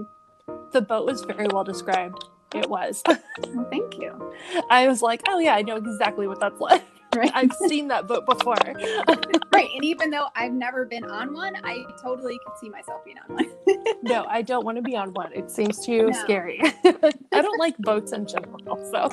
[0.72, 2.24] The boat was very well described.
[2.56, 3.04] It was.
[3.06, 4.34] Well, thank you.
[4.70, 6.84] I was like, oh yeah, I know exactly what that's like.
[7.16, 7.32] Right.
[7.34, 8.56] I've seen that boat before.
[9.54, 13.18] right, and even though I've never been on one, I totally could see myself being
[13.28, 13.50] on one.
[14.04, 15.32] no, I don't want to be on one.
[15.34, 16.12] It seems too No.
[16.24, 16.62] scary.
[17.34, 18.60] I don't like boats in general.
[18.92, 19.10] So,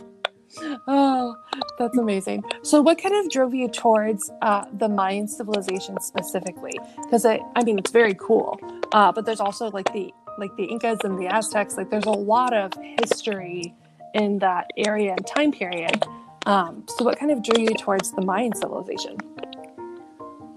[0.87, 1.37] oh,
[1.79, 2.45] that's amazing.
[2.63, 6.79] So, what kind of drove you towards uh, the Mayan civilization specifically?
[7.05, 8.59] Because I, I mean, it's very cool.
[8.93, 11.77] Uh, but there's also like the like the Incas and the Aztecs.
[11.77, 13.73] Like, there's a lot of history
[14.15, 16.05] in that area and time period.
[16.47, 19.17] Um, so, what kind of drew you towards the Mayan civilization?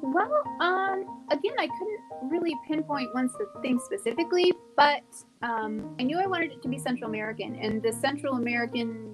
[0.02, 3.30] Well, um, again, I couldn't really pinpoint one
[3.62, 5.04] thing specifically, but
[5.42, 9.14] um, I knew I wanted it to be Central American, and the Central American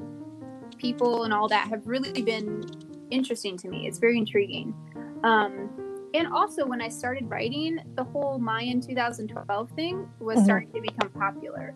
[0.77, 2.63] people and all that have really been
[3.11, 3.87] interesting to me.
[3.87, 4.73] It's very intriguing.
[5.23, 5.69] Um,
[6.15, 10.43] and also, when I started writing, the whole Mayan 2012 thing was Mhm.
[10.43, 11.73] starting to become popular.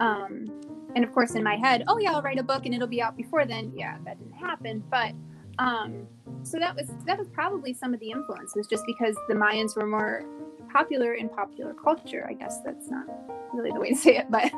[0.00, 0.46] Um,
[0.94, 3.02] and of course, in my head, oh yeah, I'll write a book and it'll be
[3.02, 3.72] out before then.
[3.74, 5.12] Yeah, that didn't happen, but
[5.58, 6.06] um,
[6.42, 9.76] so that was that was probably some of the influence was just because the Mayans
[9.76, 10.24] were more
[10.72, 12.26] popular in popular culture.
[12.28, 13.06] I guess that's not
[13.52, 14.50] really the way to say it, but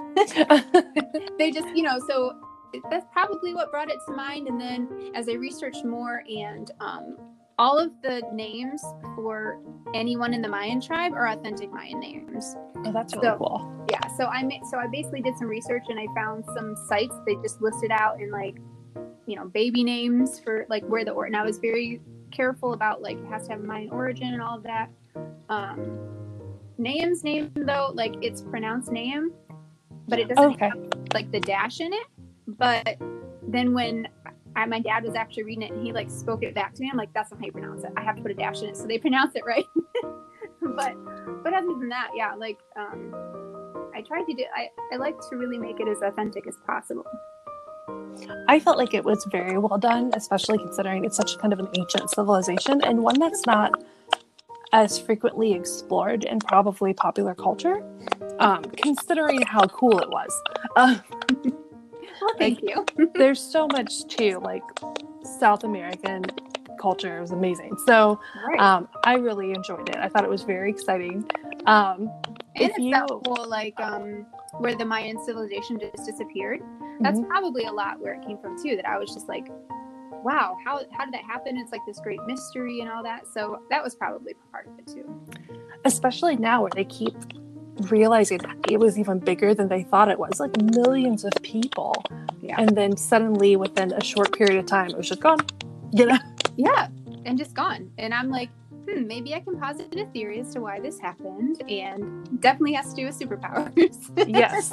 [1.38, 2.37] they just you know so
[2.90, 4.49] that's probably what brought it to mind.
[4.49, 7.16] And then as I researched more and um,
[7.59, 8.83] all of the names
[9.15, 9.59] for
[9.95, 13.87] anyone in the Mayan tribe are authentic Mayan names oh, that's really So- cool.
[13.91, 17.15] yeah so i made so i basically did some research and i found some sites
[17.27, 18.57] they just listed out in like
[19.27, 23.03] you know baby names for like where the or and i was very careful about
[23.03, 24.88] like it has to have a mayan origin and all of that
[25.49, 25.99] um
[26.79, 29.31] name's name though like it's pronounced name
[30.09, 30.69] but it doesn't Okay.
[30.69, 32.07] have like the dash in it
[32.49, 32.97] but
[33.47, 34.09] then when
[34.57, 36.91] I, my dad was actually reading it and he like spoke it back to me.
[36.91, 37.93] I'm like that's not how you pronounce it.
[37.97, 38.77] I have to put a dash in it.
[38.77, 39.67] So they pronounce it right.
[40.65, 40.95] But
[41.43, 43.12] but other than that yeah like um
[43.95, 47.05] i tried to do i i like to really make it as authentic as possible.
[48.49, 51.69] I felt like it was very well done, especially considering it's such kind of an
[51.77, 53.83] ancient civilization and one that's not
[54.73, 57.83] as frequently explored in probably popular culture,
[58.38, 60.43] um, considering how cool it was.
[60.77, 60.99] Uh,
[62.25, 64.63] well thank you there's so much too, like
[65.39, 66.25] South American
[66.81, 67.19] culture.
[67.19, 67.77] It was amazing.
[67.87, 69.97] So right um, I really enjoyed it.
[69.97, 71.25] I thought it was very exciting.
[71.67, 72.11] Um,
[72.57, 74.27] and if you- that whole like um
[74.59, 76.61] where the mayan civilization just disappeared
[77.01, 77.29] that's mhm.
[77.29, 79.49] probably a lot where it came from too that i was just like
[80.23, 83.63] wow how how did that happen it's like this great mystery and all that so
[83.71, 85.05] that was probably part of it too
[85.85, 87.15] especially now where they keep
[87.90, 91.95] realizing it was even bigger than they thought it was like millions of people.
[92.40, 92.61] Yeah.
[92.61, 95.38] and then suddenly within a short period of time it was just gone
[95.92, 96.18] you know?
[96.57, 96.88] Yeah
[97.25, 97.90] and just gone.
[97.99, 98.51] And i'm like
[98.88, 102.90] hmm maybe i can posit a theory as to why this happened and definitely has
[102.90, 103.97] to do with superpowers.
[104.29, 104.73] Yes.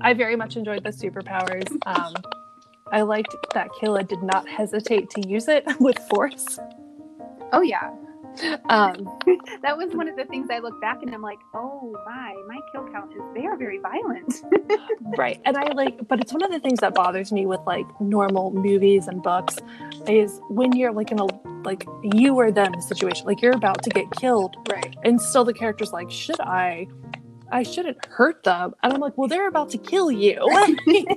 [0.00, 1.70] I very much enjoyed the superpowers.
[1.86, 2.14] Um,
[2.92, 6.58] i liked that Kayla did not hesitate to use it with force.
[7.52, 7.90] Oh yeah
[8.68, 8.94] um,
[9.62, 12.58] that was one of the things i look back and i'm like oh my my
[12.72, 14.42] kill count is they are very violent.
[15.18, 17.84] Right and i like but it's one of the things that bothers me with like
[18.00, 19.58] normal movies and books
[20.06, 21.26] is when you're like in a
[21.64, 24.96] like you or them situation like you're about to get killed right.
[25.04, 26.86] and still the character's like should i?
[27.50, 28.74] I shouldn't hurt them.
[28.82, 30.38] And i'm like well they're about to kill you.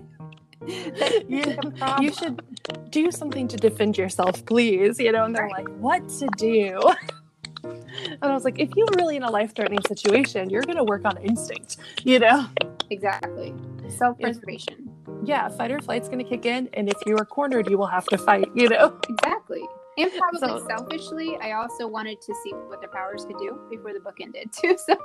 [0.67, 1.58] You,
[2.01, 2.41] you should
[2.96, 5.26] do something to defend yourself please you know?
[5.26, 6.82] And they're like what to do?
[8.22, 11.04] And i was like if you're really in a life-threatening situation you're going to work
[11.04, 12.46] on instinct you know?
[12.92, 13.56] Exactly.
[13.90, 14.92] Self-preservation.
[15.24, 17.88] Yeah fight or flight's going to kick in and if you are cornered you will
[17.88, 19.00] have to fight you know?
[19.10, 19.64] Exactly
[19.98, 23.94] and probably So- selfishly i also wanted to see what their powers could do before
[23.94, 24.96] the book ended too so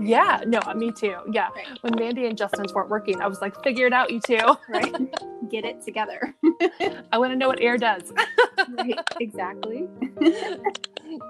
[0.00, 1.66] yeah no me too yeah Right.
[1.82, 4.94] when mandy and justin's weren't working i was like figure it out you two right
[5.50, 6.34] get it together
[7.12, 8.12] i want to know what air does
[8.76, 9.88] right exactly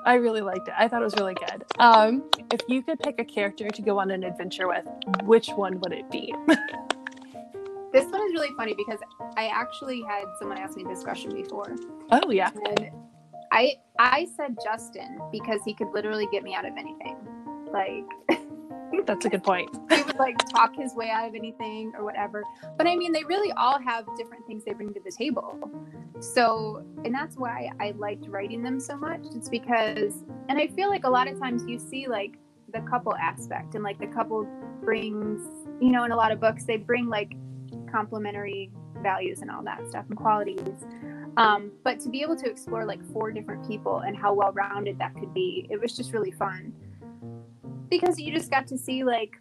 [0.04, 0.74] I really liked it.
[0.76, 1.64] I thought it was really good.
[1.78, 4.84] Um, if you could pick a character to go on an adventure with,
[5.22, 6.34] which one would it be?
[7.92, 8.98] this one is really funny because
[9.36, 11.74] i actually had someone ask me this question before
[12.10, 12.90] Oh yeah, and
[13.52, 17.16] i i said justin because he could literally get me out of anything
[17.72, 18.04] like
[19.06, 19.70] that's a good point.
[19.90, 22.44] he would like talk his way out of anything or whatever.
[22.76, 25.58] But I mean, they really all have different things they bring to the table.
[26.20, 29.20] So, and that's why I liked writing them so much.
[29.34, 32.38] It's because, and I feel like a lot of times you see like
[32.72, 34.46] the couple aspect and like the couple
[34.82, 35.40] brings
[35.80, 37.32] you know in a lot of books they bring like
[37.90, 38.70] complementary
[39.02, 40.84] values and all that stuff and qualities.
[41.36, 44.98] Um, but to be able to explore like four different people and how well rounded
[44.98, 46.72] that could be it was just really fun.
[47.88, 49.36] Because you just got to see like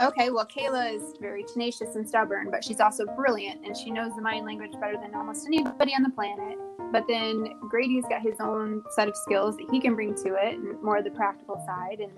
[0.00, 4.10] okay well kayla is very tenacious and stubborn but she's also brilliant and she knows
[4.16, 6.58] the Mayan language better than almost anybody on the planet.
[6.92, 10.54] But then grady's got his own set of skills that he can bring to it
[10.54, 12.12] and more of the practical side and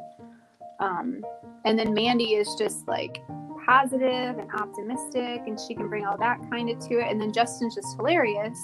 [0.80, 1.24] um,
[1.64, 3.22] and then mandy is just like
[3.64, 7.32] positive and optimistic and she can bring all that kind of to it and then
[7.32, 8.58] justin's just hilarious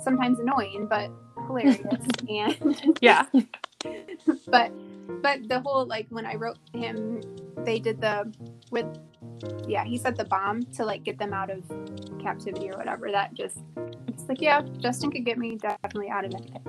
[0.00, 1.10] sometimes annoying but
[1.46, 1.80] hilarious
[2.28, 3.24] and Yeah.
[4.48, 4.72] but
[5.22, 7.20] but the whole like when i wrote him
[7.64, 8.32] they did the
[8.70, 8.86] with
[9.66, 11.62] yeah he set the bomb to like get them out of
[12.20, 13.58] captivity or whatever that just
[14.08, 16.62] it's like yeah justin could get me definitely out of anything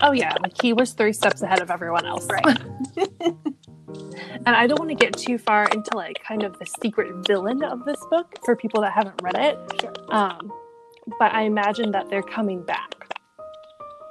[0.00, 0.34] Oh yeah.
[0.42, 2.26] Like he was three steps ahead of everyone else.
[2.30, 2.58] right
[3.88, 7.62] And I don't want to get too far into like kind of the secret villain
[7.62, 9.58] of this book for people that haven't read it.
[9.80, 10.52] sure Um,
[11.18, 12.94] but I imagine that they're coming back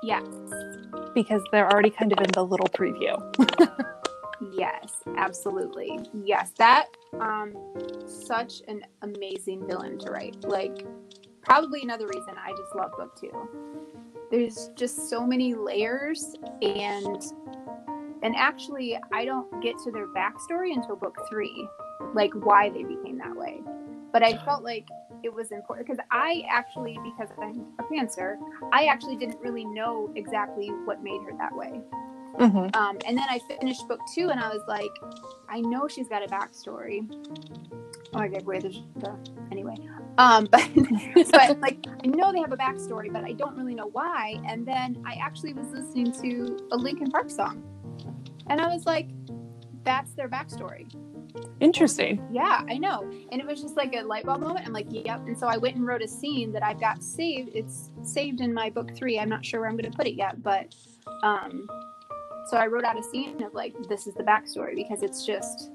[0.03, 0.23] yes
[1.13, 3.15] because they're already kind of in the little preview.
[4.53, 5.99] Yes, absolutely.
[6.13, 6.88] Yes, that
[7.19, 7.55] um
[8.05, 10.43] such an amazing villain to write.
[10.43, 10.85] Like
[11.41, 13.31] probably another reason I just love book 2.
[14.31, 17.21] There's just so many layers and
[18.25, 21.69] and actually I don't get to their backstory until book 3,
[22.15, 23.61] like why they became that way.
[24.11, 24.88] But I felt like
[25.23, 28.38] it was important because I actually because I'm a pantser,
[28.73, 31.79] I actually didn't really know exactly what made her that way.
[32.39, 32.75] Mm-hmm.
[32.75, 34.91] Um, and then I finished book two, and I was like,
[35.47, 37.07] I know she's got a backstory.
[38.13, 39.15] Oh my god, where there's the
[39.51, 39.75] anyway.
[40.17, 40.67] Um, but
[41.31, 44.39] but like I know they have a backstory, but I don't really know why.
[44.47, 47.63] And then I actually was listening to a Linkin Park song,
[48.49, 49.10] and I was like,
[49.84, 50.93] that's their backstory.
[51.60, 52.25] Interesting.
[52.31, 53.10] Yeah, I know.
[53.31, 54.65] And it was just like a light bulb moment.
[54.65, 55.21] I'm like, yep.
[55.27, 57.51] And so I went and wrote a scene that I've got saved.
[57.53, 59.19] It's saved in my book three.
[59.19, 60.73] I'm not sure where I'm going to put it yet, but
[61.23, 61.67] um,
[62.47, 65.71] so I wrote out a scene of like, this is the backstory because it's just,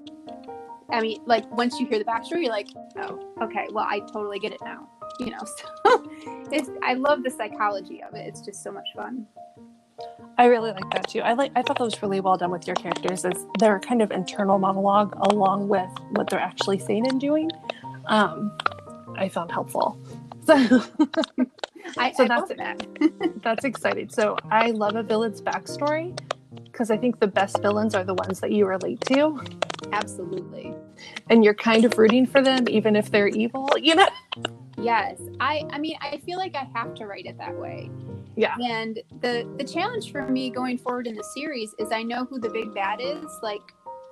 [0.90, 4.38] I mean, like once you hear the backstory, you're like, oh, okay, well, I totally
[4.38, 4.88] get it now.
[5.18, 5.38] You know,
[5.84, 6.10] so
[6.50, 8.26] it's, I love the psychology of it.
[8.26, 9.26] It's just so much fun.
[10.38, 11.20] I really like that too.
[11.20, 11.52] I like.
[11.54, 14.58] I thought that was really well done with your characters, as their kind of internal
[14.58, 17.50] monologue along with what they're actually saying and doing.
[18.06, 18.56] Um,
[19.16, 19.98] I found helpful.
[20.46, 20.54] So
[21.98, 22.86] I, So I that's that.
[23.42, 24.08] that's exciting.
[24.08, 26.18] So I love a villain's backstory
[26.64, 29.40] because I think the best villains are the ones that you relate to,
[29.92, 30.74] Absolutely.
[31.28, 33.68] and you're kind of rooting for them, even if they're evil.
[33.76, 34.08] You know?
[34.80, 35.20] Yes.
[35.40, 37.90] I, I mean, I feel like I have to write it that way.
[38.36, 38.56] Yeah.
[38.64, 42.38] And the the challenge for me going forward in the series is I know who
[42.38, 43.60] the big bad is, like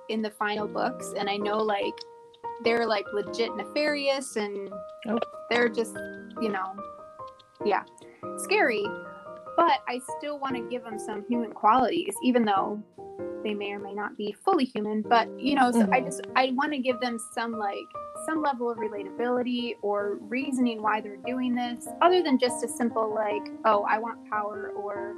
[0.09, 1.93] in the final books, and I know like
[2.63, 4.69] they're like legit nefarious and
[5.05, 5.23] Nope.
[5.49, 5.95] they're just
[6.41, 6.75] you know,
[7.65, 7.83] yeah,
[8.37, 8.85] scary.
[9.55, 12.81] But I still want to give them some human qualities, even though
[13.43, 15.01] they may or may not be fully human.
[15.01, 16.05] But you know, so I mm-hmm.
[16.05, 17.77] just I want to give them some like
[18.25, 23.13] some level of relatability or reasoning why they're doing this, other than just a simple
[23.13, 25.15] like, oh, I want power or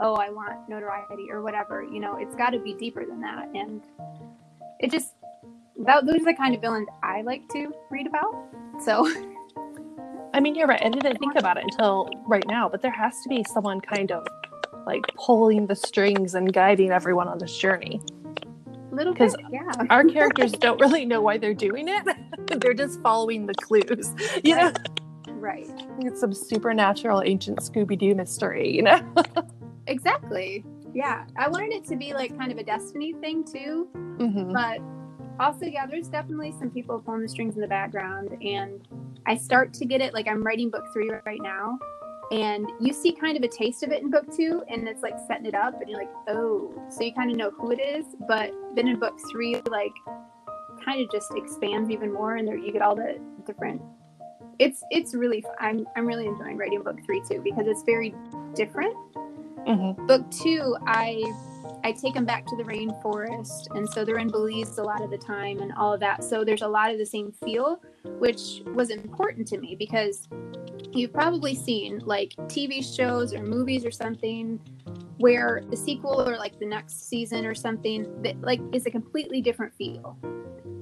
[0.00, 1.82] oh, I want notoriety or whatever.
[1.82, 3.82] You know, it's got to be deeper than that, and
[4.80, 5.14] it just
[5.84, 8.34] that those are the kind of villains I like to read about.
[8.84, 9.06] So
[10.36, 10.82] I mean, you're right.
[10.82, 14.12] I didn't think about it until right now, but there has to be someone kind
[14.12, 14.26] of
[14.86, 18.00] like pulling the strings and guiding everyone on this journey.
[18.94, 22.16] Little bit, 'Cause yeah, Our characters don't really know why they're doing it.
[22.60, 24.14] they're just following the clues.
[24.44, 24.72] You know,
[25.28, 25.68] right,
[26.00, 29.00] it's some supernatural ancient Scooby Doo mystery, you know?
[29.86, 30.64] exactly.
[30.94, 34.52] Yeah, I wanted it to be like kind of a destiny thing too, Mhm.
[34.52, 34.80] but
[35.38, 38.88] also yeah there's definitely some people pulling the strings in the background and
[39.26, 41.78] i start to get it like i'm writing book three right now
[42.32, 45.14] and you see kind of a taste of it in book two and it's like
[45.28, 48.04] setting it up and you're like oh so you kind of know who it is
[48.26, 49.92] but then in book three like
[50.84, 53.80] kind of just expands even more and there you get all the different
[54.58, 58.14] it's it's really I'm i'm really enjoying writing book three too because it's very
[58.54, 58.94] different
[59.66, 60.06] Mhm.
[60.06, 61.22] book two i
[61.86, 65.10] i take them back to the rainforest and so they're in belize a lot of
[65.10, 67.80] the time and all of that so there's a lot of the same feel
[68.18, 70.28] which was important to me because
[70.92, 74.58] you've probably seen like tv shows or movies or something
[75.18, 79.40] where the sequel or like the next season or something that like is a completely
[79.40, 80.18] different feel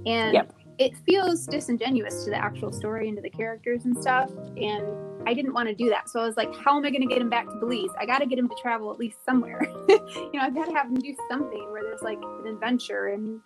[0.06, 0.54] and Yep.
[0.78, 4.30] It feels disingenuous to the actual story and to the characters and stuff.
[4.56, 4.84] And
[5.26, 6.08] I didn't want to do that.
[6.08, 7.90] So I was like, how am I going to get him back to Belize?
[7.98, 9.60] I got to get him to travel at least somewhere.
[9.88, 13.40] you know, I've got to have him do something where there's like an adventure and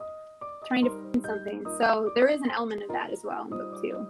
[0.66, 1.64] trying to find something.
[1.78, 4.06] So there is an element of that as well in book two.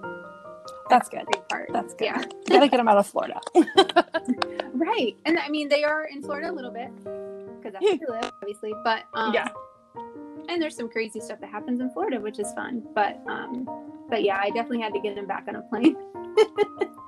[0.88, 1.26] That's good.
[1.48, 1.70] Part.
[1.72, 2.06] That's good.
[2.06, 2.24] Yeah.
[2.48, 3.40] Gotta get them out of Florida.
[4.74, 5.16] Right.
[5.26, 8.32] And I mean, they are in Florida a little bit because that's where we live,
[8.42, 8.72] obviously.
[8.84, 9.48] But um, Yeah.
[10.48, 12.82] And there's some crazy stuff that happens in Florida, which is fun.
[12.94, 13.68] But um,
[14.08, 15.96] but yeah, I definitely had to get him back on a plane.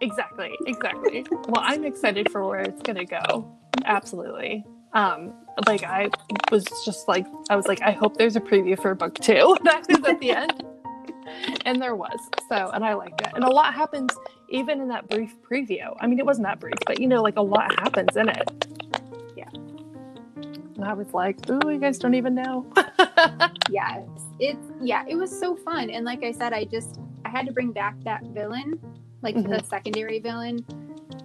[0.00, 1.26] Exactly, exactly.
[1.30, 3.52] Well, I'm excited for where it's gonna go.
[3.84, 4.64] Absolutely.
[4.92, 5.32] Um,
[5.66, 6.08] like I
[6.50, 9.56] was just like I was like, I hope there's a preview for book two.
[9.64, 10.64] That was at the end.
[11.66, 12.18] And there was.
[12.48, 13.28] So and I liked it.
[13.34, 14.10] And a lot happens
[14.50, 15.96] even in that brief preview.
[16.00, 18.48] I mean it wasn't that brief, but you know, like a lot happens in it.
[20.78, 22.64] And I was like, ooh, you guys don't even know.
[23.68, 24.00] yeah,
[24.38, 27.52] it's yeah it was so fun and like i said i just i had to
[27.52, 28.78] bring back that villain
[29.20, 29.64] like the Mhm.
[29.68, 30.64] secondary villain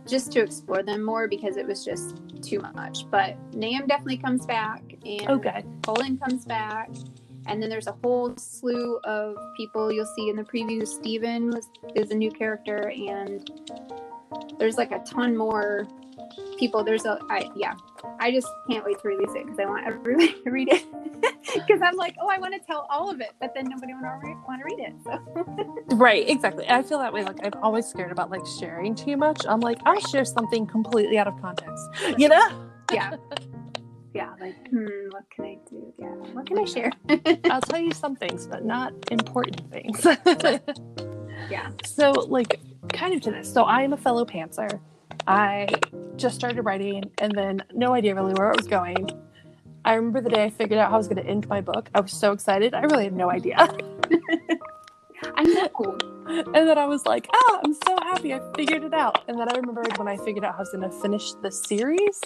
[0.08, 4.48] just to explore them more because it was just too much but Nam definitely comes
[4.48, 5.64] back and okay.
[5.84, 6.90] Colin comes back
[7.46, 11.70] and then there's a whole slew of people you'll see in the preview Steven was
[11.94, 13.48] is a new character and
[14.58, 15.88] there's like a ton more
[16.58, 17.74] people there's a I yeah
[18.20, 20.86] I just can't wait to release it because I want everybody to read it
[21.54, 24.06] because I'm like oh I want to tell all of it but then nobody want
[24.22, 26.68] to want to read it so Right, exactly.
[26.68, 27.24] I feel that way.
[27.24, 29.46] Like I'm always scared about like sharing too much.
[29.48, 31.90] I'm like, I'll share something completely out of context.
[32.18, 32.70] You know?
[32.92, 33.16] yeah
[34.14, 36.92] yeah like hmm what can I do yeah what can I share
[37.50, 40.06] I'll tell you some things, but not important things.
[41.50, 42.60] yeah so, like,
[42.90, 43.52] kind of to this.
[43.52, 44.80] So, I am a fellow pantser.
[45.28, 45.68] I
[46.16, 49.10] just started writing and then no idea really where it was going.
[49.86, 51.90] I remember the day I figured out how I was going to end my book.
[51.94, 52.74] I was so excited.
[52.74, 53.58] I really had no idea.
[55.36, 59.24] I know And then I was like, ah, I'm so happy I figured it out.
[59.28, 61.52] And then I remembered when I figured out how I was going to finish the
[61.52, 62.22] series.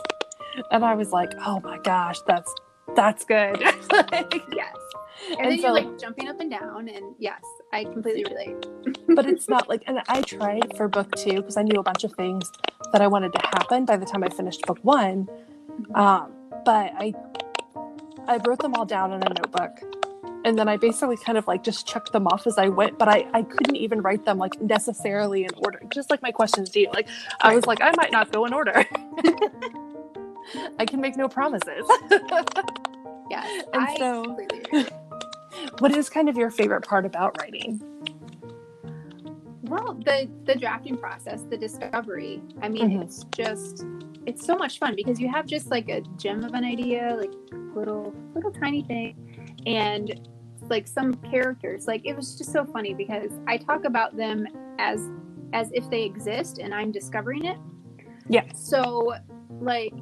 [0.72, 2.54] And I was like, oh my gosh, that's
[2.96, 3.60] that's good.
[3.62, 4.76] yes
[5.30, 7.42] and, And then so- you're like jumping up and down and yes
[7.74, 8.66] I completely relate.
[9.16, 12.04] But it's not like and i tried for book two because i knew a bunch
[12.04, 12.50] of things
[12.92, 15.28] that i wanted to happen by the time i finished book one.
[15.96, 16.32] Um,
[16.66, 17.14] but i
[18.28, 19.72] i wrote them all down in a notebook.
[20.46, 23.10] And then i basically kind of like just checked them off as i went but
[23.10, 26.80] i i couldn't even write them like necessarily in order just like my questions to
[26.80, 26.90] you.
[26.94, 27.10] Like
[27.42, 28.86] i was like i might not go in order.
[30.80, 31.86] I can make no promises.
[33.30, 34.92] Yes And I so- completely relate.
[35.80, 37.82] What is kind of your favorite part about writing
[39.64, 42.42] Well, the the drafting process, the discovery.
[42.62, 43.04] I mean, Mhm.
[43.04, 43.86] it's just
[44.26, 47.32] it's so much fun because you have just like a gem of an idea, like
[47.76, 49.16] little little tiny thing,
[49.66, 50.22] and
[50.70, 51.86] like some characters.
[51.86, 54.48] Like it was just so funny because I talk about them
[54.80, 55.10] as
[55.54, 57.58] as if they exist and I'm discovering it.
[58.30, 58.46] Yeah.
[58.54, 59.14] So
[59.60, 59.94] like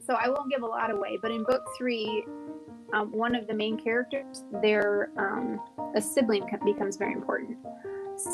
[0.00, 2.24] so I won't give a lot away, but in book three,
[2.92, 5.60] um, one of the main characters, their um,
[5.94, 7.58] a sibling becomes very important.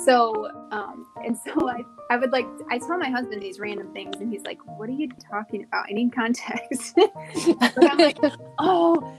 [0.04, 4.16] So, um, and so I, I would like, I tell my husband these random things,
[4.20, 5.86] and he's like, "What are you talking about?
[5.88, 6.98] I need context."
[7.60, 8.18] I'm like,
[8.58, 9.14] "Oh,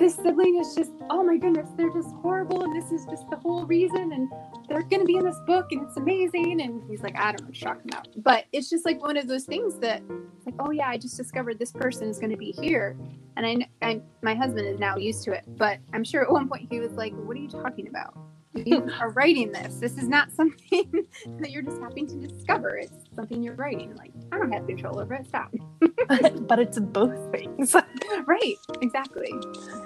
[0.00, 3.36] this sibling is just, oh my goodness, they're just horrible, and this is just the
[3.36, 4.28] whole reason, and
[4.68, 7.70] they're gonna be in this book, and it's amazing." And he's like, "I don't know,
[7.70, 10.02] what about," but it's just like one of those things that,
[10.46, 12.96] like, oh yeah, I just discovered this person is gonna be here,
[13.36, 16.48] and I, I, my husband is now used to it, but I'm sure at one
[16.48, 18.16] point he was like, "What are you talking about?"
[18.54, 19.76] You are writing this.
[19.76, 21.06] This is not something
[21.38, 22.76] that you're just having to discover.
[22.76, 23.94] It's something you're writing.
[23.96, 25.26] Like I don't have control over it.
[25.28, 25.54] Stop.
[26.48, 27.74] but it's both things
[28.26, 28.54] right.
[28.82, 29.30] Exactly.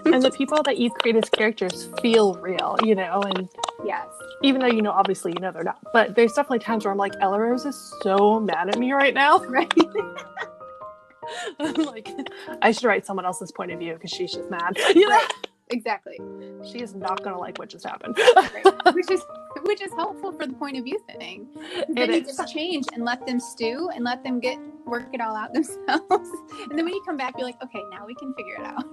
[0.07, 3.49] and the people that you create as characters feel real, you know, and
[3.85, 4.07] Yes.
[4.43, 5.79] even though you know obviously you know they're not.
[5.93, 9.13] But there's definitely times where I'm like, Ella Rose is so mad at me right
[9.13, 9.39] now.
[9.45, 9.73] Right.
[11.61, 12.09] I'm like,
[12.63, 14.77] I should write someone else's point of view because she's just mad.
[14.95, 15.17] You know?
[15.17, 15.33] Right.
[15.75, 16.21] Exactly.
[16.71, 18.17] She is not gonna like what just happened.
[18.37, 18.65] Right.
[18.95, 19.25] which is
[19.63, 21.49] which is helpful for the point of view thing.
[21.89, 22.37] Then you is.
[22.37, 24.57] just change and let them stew and let them get
[24.87, 26.31] work it all out themselves.
[26.71, 28.85] and then when you come back, you're like, okay, now we can figure it out.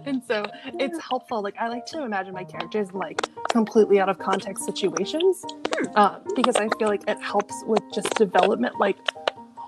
[0.06, 0.44] and so
[0.80, 1.40] it's helpful.
[1.40, 3.20] Like I like to imagine my characters like
[3.50, 5.44] completely out of context situations
[5.94, 8.80] uh, because I feel like it helps with just development.
[8.80, 8.96] Like,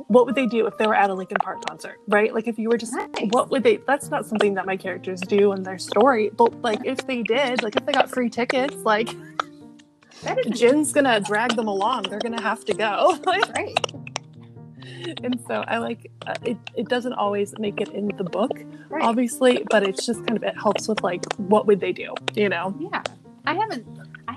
[0.08, 2.32] what would they do if they were at a Linkin Park concert, right?
[2.34, 3.08] Like, if you were just, Nice.
[3.30, 3.76] what would they?
[3.78, 6.30] That's not something that my characters do in their story.
[6.36, 9.08] But like, if they did, like, if they got free tickets, like,
[10.22, 12.04] That is Jen's gonna drag them along.
[12.04, 13.18] They're gonna have to go.
[13.26, 13.74] right.
[15.22, 16.56] and so I like uh, it.
[16.74, 18.52] It doesn't always make it in the book,
[18.88, 19.02] Right.
[19.02, 22.48] obviously, but it's just kind of it helps with like what would they do, you
[22.48, 22.74] know?
[22.80, 23.02] Yeah,
[23.46, 23.86] I haven't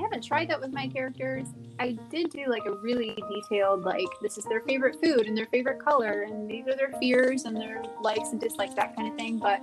[0.09, 1.47] haven't tried that with my characters.
[1.79, 5.45] I did do like a really detailed like this is their favorite food and their
[5.47, 9.15] favorite color and these are their fears and their likes and dislikes that kind of
[9.15, 9.37] thing.
[9.37, 9.61] But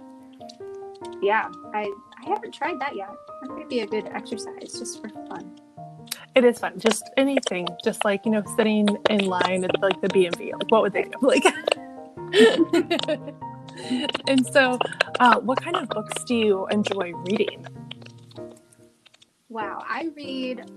[1.20, 1.92] yeah, I
[2.24, 3.10] I haven't tried that yet.
[3.42, 5.58] That might be a good exercise just for fun.
[6.34, 6.78] It is fun.
[6.78, 10.52] Just anything, just like you know, sitting in line at like the BMV.
[10.52, 11.12] Like, what would they do?
[11.22, 11.44] Like.
[14.28, 14.78] and so,
[15.20, 17.64] uh, what kind of books do you enjoy reading?
[19.48, 20.70] Wow, I read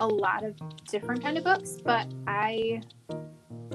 [0.00, 0.54] a lot of
[0.88, 2.82] different kind of books, but I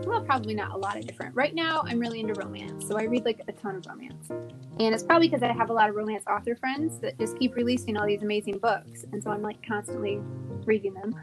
[0.05, 1.35] well, probably not a lot of different.
[1.35, 4.29] Right now, I'm really into romance, so I read like a ton of romance.
[4.29, 7.55] And it's probably because I have a lot of romance author friends that just keep
[7.55, 10.19] releasing all these amazing books, and so I'm like constantly
[10.65, 11.15] reading them.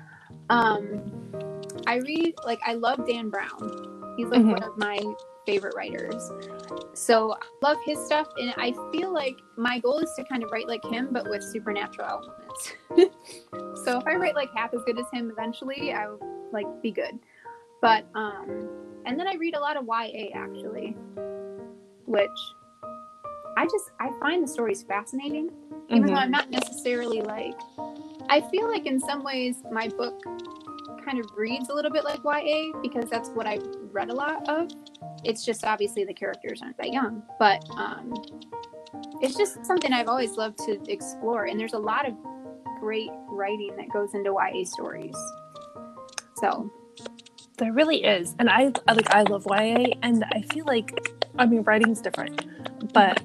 [0.50, 1.52] Um,
[1.86, 4.14] I read like I love Dan Brown.
[4.16, 4.52] He's like Mhm.
[4.52, 4.98] one of my
[5.46, 6.30] favorite writers.
[6.94, 10.50] So I love his stuff, and I feel like my goal is to kind of
[10.50, 12.72] write like him, but with supernatural elements.
[13.84, 16.20] so if I write like half as good as him, eventually I will
[16.52, 17.18] like be good.
[17.80, 18.68] But um,
[19.06, 20.96] and then I read a lot of YA actually,
[22.06, 22.28] which
[23.56, 25.50] I just I find the stories fascinating,
[25.88, 26.22] even though Mhm.
[26.22, 27.58] I'm not necessarily like.
[28.28, 30.20] I feel like in some ways my book
[31.04, 34.48] kind of reads a little bit like YA because that's what I've read a lot
[34.48, 34.70] of.
[35.24, 38.14] It's just obviously the characters aren't that young, but um,
[39.20, 41.44] it's just something I've always loved to explore.
[41.44, 42.14] And there's a lot of
[42.80, 45.16] great writing that goes into YA stories.
[46.36, 46.70] So
[47.58, 50.98] There really is, and I I- like I love YA, and I feel like
[51.38, 52.46] I mean writing's different,
[52.94, 53.22] but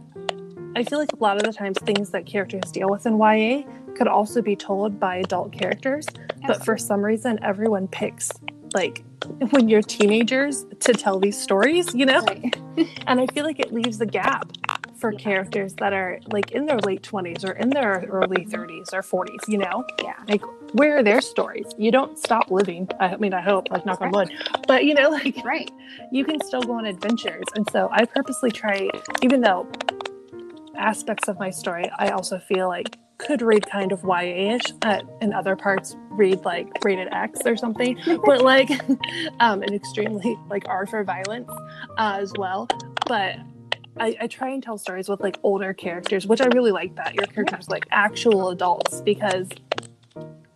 [0.76, 3.64] I feel like a lot of the times things that characters deal with in YA
[3.96, 6.08] could also be told by adult characters,
[6.46, 8.32] but for some reason everyone picks
[8.74, 9.04] like
[9.52, 12.56] when you're teenagers to tell these stories, you know, Right.
[13.08, 14.52] and I feel like it leaves a gap
[14.98, 15.20] for Yeah.
[15.20, 19.48] characters that are like in their late 20s or in their early 30s or 40s,
[19.48, 20.41] you know yeah, like
[20.74, 24.10] where are their stories you don't stop living i mean i hope like knock on
[24.12, 24.30] wood
[24.68, 25.70] but you know like right.
[26.12, 28.89] you can still go on adventures and so i purposely try
[29.22, 29.68] even though
[30.78, 35.34] aspects of my story i also feel like could read kind of ya-ish uh, and
[35.34, 38.70] other parts read like rated x or something but like
[39.39, 41.49] um and extremely like r for violence
[41.97, 42.68] uh, as well.
[43.07, 43.38] But
[43.97, 47.16] I, I try and tell stories with like older characters which i really like that
[47.16, 49.47] your characters like actual adults because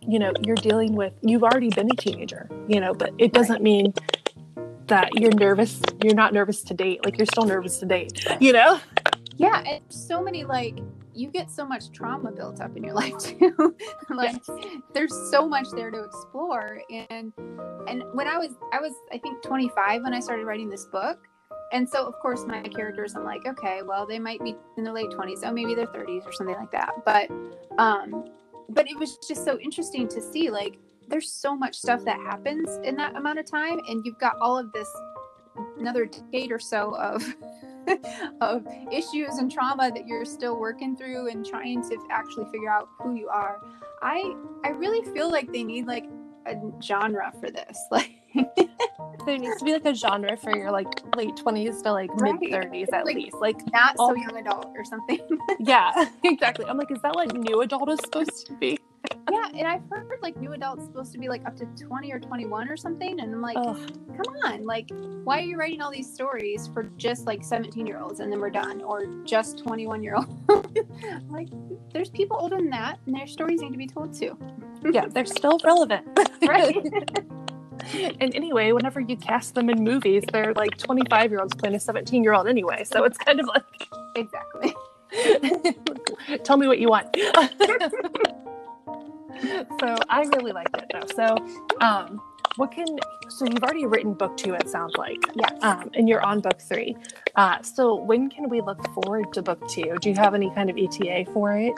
[0.06, 3.62] you know you're dealing with you've already been a teenager you know but it doesn't
[3.62, 3.94] mean
[4.88, 8.52] that you're nervous you're not nervous to date like you're still nervous to date you
[8.52, 8.78] know?
[9.40, 10.80] Yeah, and so many like
[11.20, 13.76] you get so much trauma built up in your life too.
[14.10, 14.42] like
[14.94, 17.32] there's so much there to explore and
[17.88, 21.18] and when I was I was I think 25 when I started writing this book.
[21.72, 24.94] And so of course my characters I'm like, okay, well they might be in their
[24.94, 26.92] late 20s, oh maybe their 30s or something like that.
[27.04, 27.30] But
[27.78, 28.24] um
[28.70, 32.78] but it was just so interesting to see like there's so much stuff that happens
[32.84, 34.88] in that amount of time and you've got all of this
[35.78, 37.22] another decade or so of
[38.40, 42.88] of issues and trauma that you're still working through and trying to actually figure out
[42.98, 43.60] who you are.
[44.02, 46.06] I I really feel like they need like
[46.46, 47.78] a genre for this.
[47.90, 52.10] Like there needs to be like a genre for your like late 20s to like
[52.14, 52.34] Right.
[52.40, 55.18] mid 30s at Like- least like not so young adult or something.
[55.60, 58.78] yeah exactly i'm like is that what new adult is supposed to be
[59.30, 62.12] yeah, and um, I've heard like new adults supposed to be like up to 20
[62.12, 63.76] or 21 or something and I'm like, Ugh.
[64.16, 64.88] come on, like
[65.24, 68.40] why are you writing all these stories for just like 17 year olds and then
[68.40, 70.30] we're done or just 21 year olds?
[71.28, 71.48] like
[71.92, 74.36] there's people older than that and their stories need to be told too.
[74.92, 76.06] yeah they're still relevant
[76.46, 76.76] Right.
[78.20, 81.80] and anyway whenever you cast them in movies they're like 25 year olds playing a
[81.80, 84.74] 17 year old anyway so it's kind of like exactly.
[86.44, 87.08] Tell me what you want.
[89.80, 91.06] So I really liked it though.
[91.14, 91.36] So
[91.80, 92.20] um
[92.56, 92.86] what can
[93.28, 95.22] so you've already written book two, it sounds like.
[95.34, 95.52] Yes.
[95.62, 96.96] Um and you're on book three.
[97.36, 99.96] Uh so when can we look forward to book two?
[100.00, 101.74] Do you have any kind of ETA for it?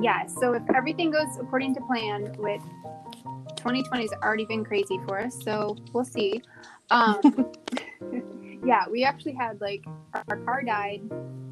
[0.00, 2.60] Yeah, so if everything goes according to plan, with
[3.56, 6.42] 2020 has already been crazy for us, so we'll see.
[6.90, 7.20] Um,
[8.64, 9.84] yeah, we actually had like
[10.28, 11.02] our, car died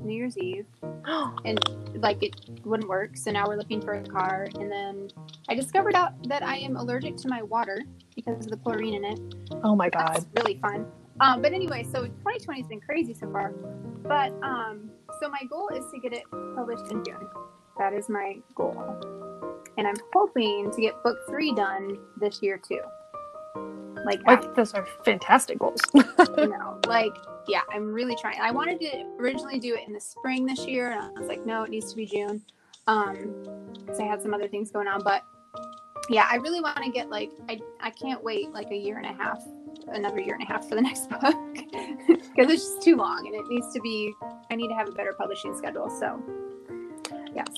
[0.03, 0.67] New Year's Eve,
[1.45, 1.59] and
[1.97, 2.35] like it
[2.65, 3.17] wouldn't work.
[3.17, 5.09] So now we're looking for a car, and then
[5.49, 7.83] I discovered out that I am allergic to my water
[8.15, 9.21] because of the chlorine in it.
[9.63, 10.39] oh my That's god.
[10.39, 10.87] really fun.
[11.21, 13.51] Um, but anyway, so 2020 has been crazy so far.
[14.03, 14.91] But um,
[15.21, 16.25] so my goal is to get it
[16.57, 17.29] published in June.
[17.79, 19.01] That is my goal,
[19.79, 22.81] and I'm hoping to get book three done this year too.
[24.05, 25.81] Like, I think those are fantastic goals.
[25.95, 27.13] you know, like,
[27.47, 28.41] yeah, I'm really trying.
[28.41, 31.45] I wanted to originally do it in the spring this year, and I was like,
[31.47, 32.43] no, it needs to be June,
[32.87, 33.35] um,
[33.79, 35.03] because I had some other things going on.
[35.03, 35.25] But
[36.09, 39.07] yeah, I really want to get like, I I can't wait like a year and
[39.07, 39.43] a half,
[39.89, 43.35] another year and a half for the next book, because it's just too long, and
[43.35, 44.13] it needs to be.
[44.51, 45.89] I need to have a better publishing schedule.
[45.91, 46.23] So,
[47.35, 47.49] yes.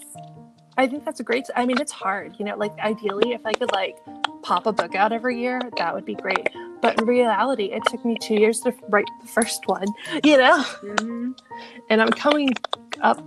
[0.76, 1.46] I think that's a great.
[1.54, 2.56] I mean, it's hard, you know.
[2.56, 3.96] Like ideally, if I could like
[4.44, 6.48] pop a book out every year, that would be great.
[6.80, 9.86] But in reality, it took me two years to write the first one,
[10.22, 10.62] you know.
[10.62, 11.32] hmm
[11.90, 12.50] And I'm coming
[13.00, 13.20] up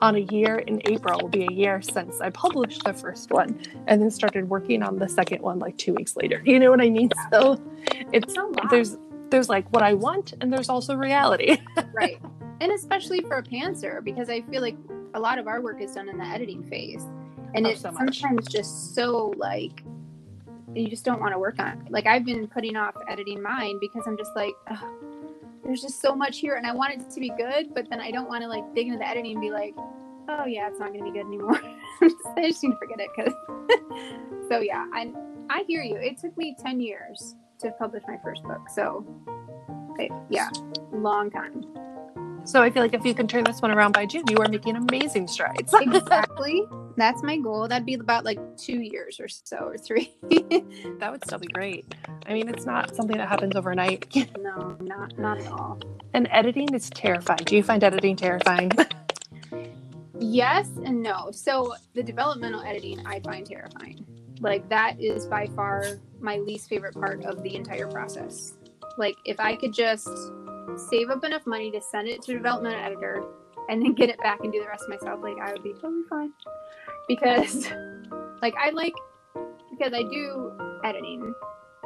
[0.00, 1.18] on a year in April.
[1.20, 4.98] Will be a year since I published the first one, and then started working on
[4.98, 6.42] the second one like two weeks later.
[6.44, 7.10] You know what I mean?
[7.32, 7.60] So
[8.12, 8.96] it's a there's
[9.30, 11.58] there's like what I want, and there's also reality.
[11.92, 12.20] right
[12.60, 14.76] and especially for a pantser because i feel like
[15.14, 17.04] a lot of our work is done in the editing phase
[17.54, 19.82] and Oh, it's so sometimes just so like
[20.76, 24.02] you just don't want to work on like i've been putting off editing mine because
[24.06, 24.54] i'm just like
[25.64, 28.10] there's just so much here and i want it to be good but then i
[28.10, 29.74] don't want to like dig into the editing and be like
[30.28, 31.60] oh yeah it's not going to be good anymore
[32.36, 33.32] i just need to forget it because
[34.48, 35.12] so yeah i
[35.50, 39.04] i hear you it took me 10 years to publish my first book so
[39.98, 40.50] it, yeah
[40.92, 41.64] long time
[42.44, 44.48] so I feel like if you can turn this one around by June, you are
[44.48, 45.74] making amazing strides.
[45.74, 46.64] exactly.
[46.96, 47.68] That's my goal.
[47.68, 50.14] That'd be about like two years or so, or three.
[50.30, 51.94] that would still be great.
[52.26, 54.14] I mean, it's not something that happens overnight.
[54.38, 55.78] no, not not at all.
[56.14, 57.40] And editing is terrifying.
[57.44, 58.70] Do you find editing terrifying?
[60.18, 61.30] Yes and no.
[61.30, 64.04] So the developmental editing I find terrifying.
[64.40, 68.54] Like that is by far my least favorite part of the entire process.
[68.98, 70.08] Like if I could just
[70.90, 73.24] save up enough money to send it to a developmental editor
[73.68, 76.02] and then get it back and do the rest myself, like I would be totally
[76.08, 76.32] fine.
[77.08, 77.68] Because
[78.42, 78.94] like I like
[79.70, 80.52] because I do
[80.84, 81.34] editing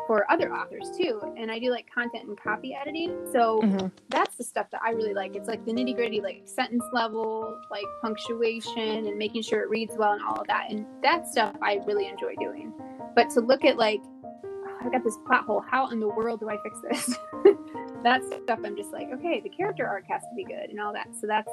[0.07, 3.17] for other authors too, and I do like content and copy editing.
[3.33, 3.93] So Mhm.
[4.09, 5.37] that's the stuff that I really like.
[5.37, 9.97] It's like the nitty gritty, like sentence level, like punctuation, and making sure it reads
[9.97, 10.67] well and all of that.
[10.71, 12.73] And that stuff I really enjoy doing.
[13.15, 14.01] But to look at like,
[14.45, 15.61] "Oh, I got this plot hole.
[15.61, 17.19] How in the world do I fix this?
[18.03, 20.93] that stuff I'm just like, okay, the character arc has to be good and all
[20.93, 21.09] that.
[21.21, 21.51] So that's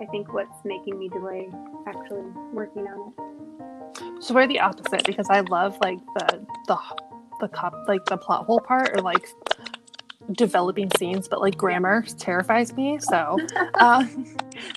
[0.00, 1.48] I think what's making me delay
[1.86, 2.22] actually
[2.52, 4.22] working on it.
[4.22, 6.78] So we're the opposite because I love like the the
[7.40, 9.26] the cop like the plot hole part or like
[10.32, 12.98] developing scenes, but like grammar terrifies me.
[12.98, 13.38] So,
[13.74, 14.26] um,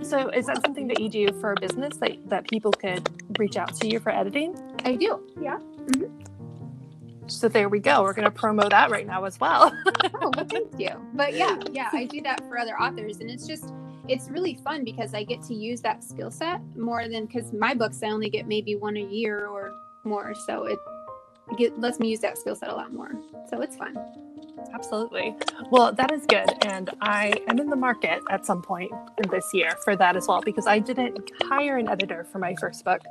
[0.02, 3.58] so is that something that you do for a business that that people could reach
[3.58, 4.58] out to you for editing?
[4.84, 5.60] I do, yeah.
[7.28, 8.04] So there we go.
[8.04, 9.72] We're gonna promo that right now as well.
[10.22, 13.46] oh well thank you but yeah yeah i do that for other authors and it's
[13.46, 13.74] just
[14.08, 17.74] it's really fun because i get to use that skill set more than because my
[17.74, 19.74] books i only get maybe one a year or
[20.04, 20.80] more so it
[21.58, 23.12] get, lets me use that skill set a lot more
[23.50, 23.98] so it's fun
[24.74, 25.36] Absolutely.
[25.72, 26.50] Well, that is good.
[26.66, 28.92] And I am in the market at some point
[29.24, 32.56] in this year for that as well, because I didn't hire an editor for my
[32.56, 33.02] first book.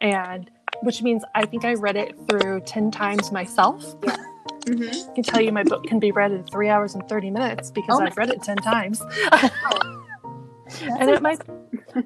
[0.00, 0.50] And
[0.82, 4.00] which means I think I read it through 10 times myself.
[4.00, 5.10] mm-hmm.
[5.10, 7.70] I can tell you my book can be read in three hours and 30 minutes
[7.70, 9.02] because Oh I've read it 10 times.
[10.82, 11.40] and it might,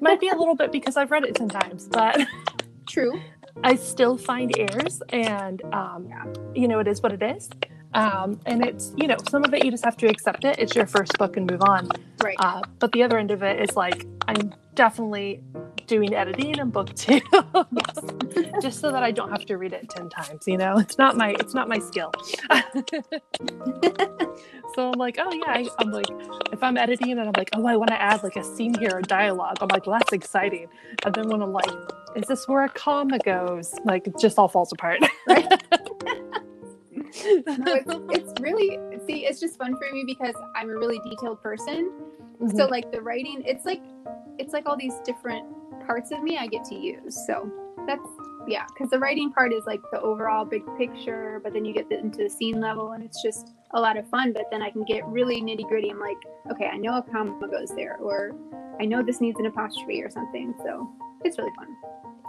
[0.01, 2.19] might be a little bit because I've read it 10 times, but
[2.87, 3.19] true
[3.63, 6.09] I still find errors, and um,
[6.55, 7.49] you know, it is what it is.
[7.93, 10.57] Um, and it's you know, some of it you just have to accept it.
[10.57, 11.89] It's your first book and move on.
[12.23, 15.43] right Uh, but the other end of it is like I'm definitely
[15.87, 17.21] doing editing in book two,
[18.61, 20.47] just so that I don't have to read it ten times.
[20.47, 22.11] You know, it's not my it's not my skill.
[24.75, 26.07] so I'm like, oh yeah, I, I'm like,
[26.51, 28.91] if I'm editing and I'm like, oh, I want to add like a scene here
[28.93, 29.57] or dialogue.
[29.61, 30.67] I'm like, well, that's exciting.
[31.05, 31.71] And then when I'm like,
[32.15, 33.73] is this where a comma goes?
[33.85, 35.01] Like, it just all falls apart.
[35.27, 35.35] no,
[37.75, 41.91] it's, it's really see it's just fun for me because i'm a really detailed person
[42.39, 42.71] so mm-hmm.
[42.71, 43.81] like the writing it's like
[44.37, 45.45] it's like all these different
[45.85, 47.49] parts of me i get to use so
[47.85, 48.07] that's
[48.47, 51.89] yeah because the writing part is like the overall big picture but then you get
[51.89, 54.69] the, into the scene level and it's just a lot of fun but then i
[54.69, 56.17] can get really nitty gritty i'm like
[56.51, 58.35] okay i know a comma goes there or
[58.79, 60.89] i know this needs an apostrophe or something so
[61.23, 61.67] it's really fun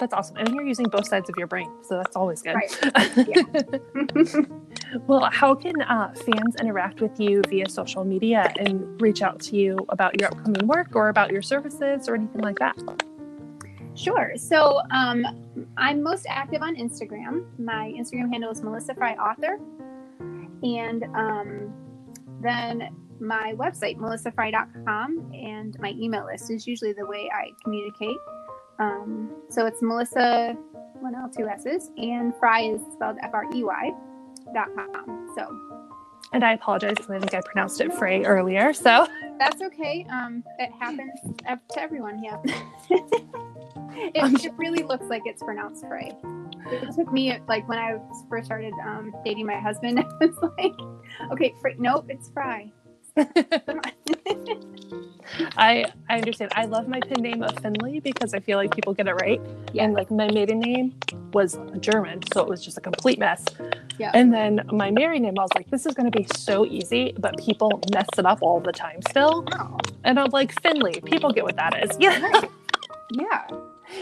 [0.00, 0.36] That's awesome.
[0.38, 1.70] And you're using both sides of your brain.
[1.82, 2.54] So that's always good.
[2.54, 2.72] right
[5.06, 9.56] well, how can uh, fans interact with you via social media and reach out to
[9.56, 12.76] you about your upcoming work or about your services or anything like that?
[13.94, 14.32] Sure.
[14.36, 15.24] So um,
[15.76, 17.44] I'm most active on Instagram.
[17.58, 19.58] My Instagram handle is Melissa Frey Author.
[20.62, 21.72] And um,
[22.40, 22.88] then
[23.20, 28.16] my website, melissafrey.com, and my email list is usually the way I communicate.
[28.78, 30.56] Um, so it's Melissa,
[31.00, 33.92] one L, two S's, and Fry is spelled F R E Y
[34.52, 35.32] dot com.
[35.36, 35.48] So
[36.32, 38.72] And I apologize because I think I pronounced it Frey earlier.
[38.72, 39.06] So
[39.38, 40.06] That's okay.
[40.10, 41.12] Um, it happens
[41.46, 42.22] to everyone.
[42.22, 42.38] Yeah.
[44.14, 46.12] it, it really looks like it's pronounced Frey.
[46.70, 50.00] It took me like when I first started um, dating my husband.
[50.20, 50.74] I was like,
[51.32, 51.76] okay, Frey.
[51.78, 52.72] Nope, it's Fry.
[55.56, 56.52] I I understand.
[56.56, 59.40] I love my pen name of Finley because I feel like people get it right.
[59.72, 59.84] Yeah.
[59.84, 60.94] And like my maiden name
[61.32, 63.44] was German, so it was just a complete mess.
[63.98, 64.10] Yeah.
[64.14, 67.14] And then my married name, I was like, this is going to be so easy,
[67.18, 69.44] but people mess it up all the time still.
[69.52, 71.96] Oh, And I'm like, Finley, people get what that is.
[72.00, 72.42] Yeah.
[73.12, 73.46] Yeah.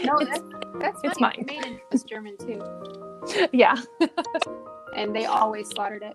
[0.03, 0.43] No, It's- that's
[0.79, 1.37] that's it's funny.
[1.37, 1.45] mine.
[1.47, 2.61] My maiden was German too,
[3.53, 3.75] yeah.
[4.95, 6.13] and they always slaughtered it.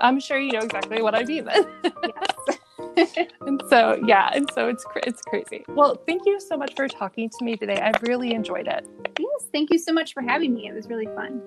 [0.00, 1.66] I'm sure you know exactly what I mean then.
[1.84, 2.58] Yes.
[3.46, 4.30] and so, yeah.
[4.34, 5.64] And so it's, it's crazy.
[5.68, 7.78] Well, thank you so much for talking to me today.
[7.80, 8.86] I've really enjoyed it.
[9.18, 9.46] yes.
[9.52, 10.66] Thank you so much for having me.
[10.68, 11.40] It was really fun.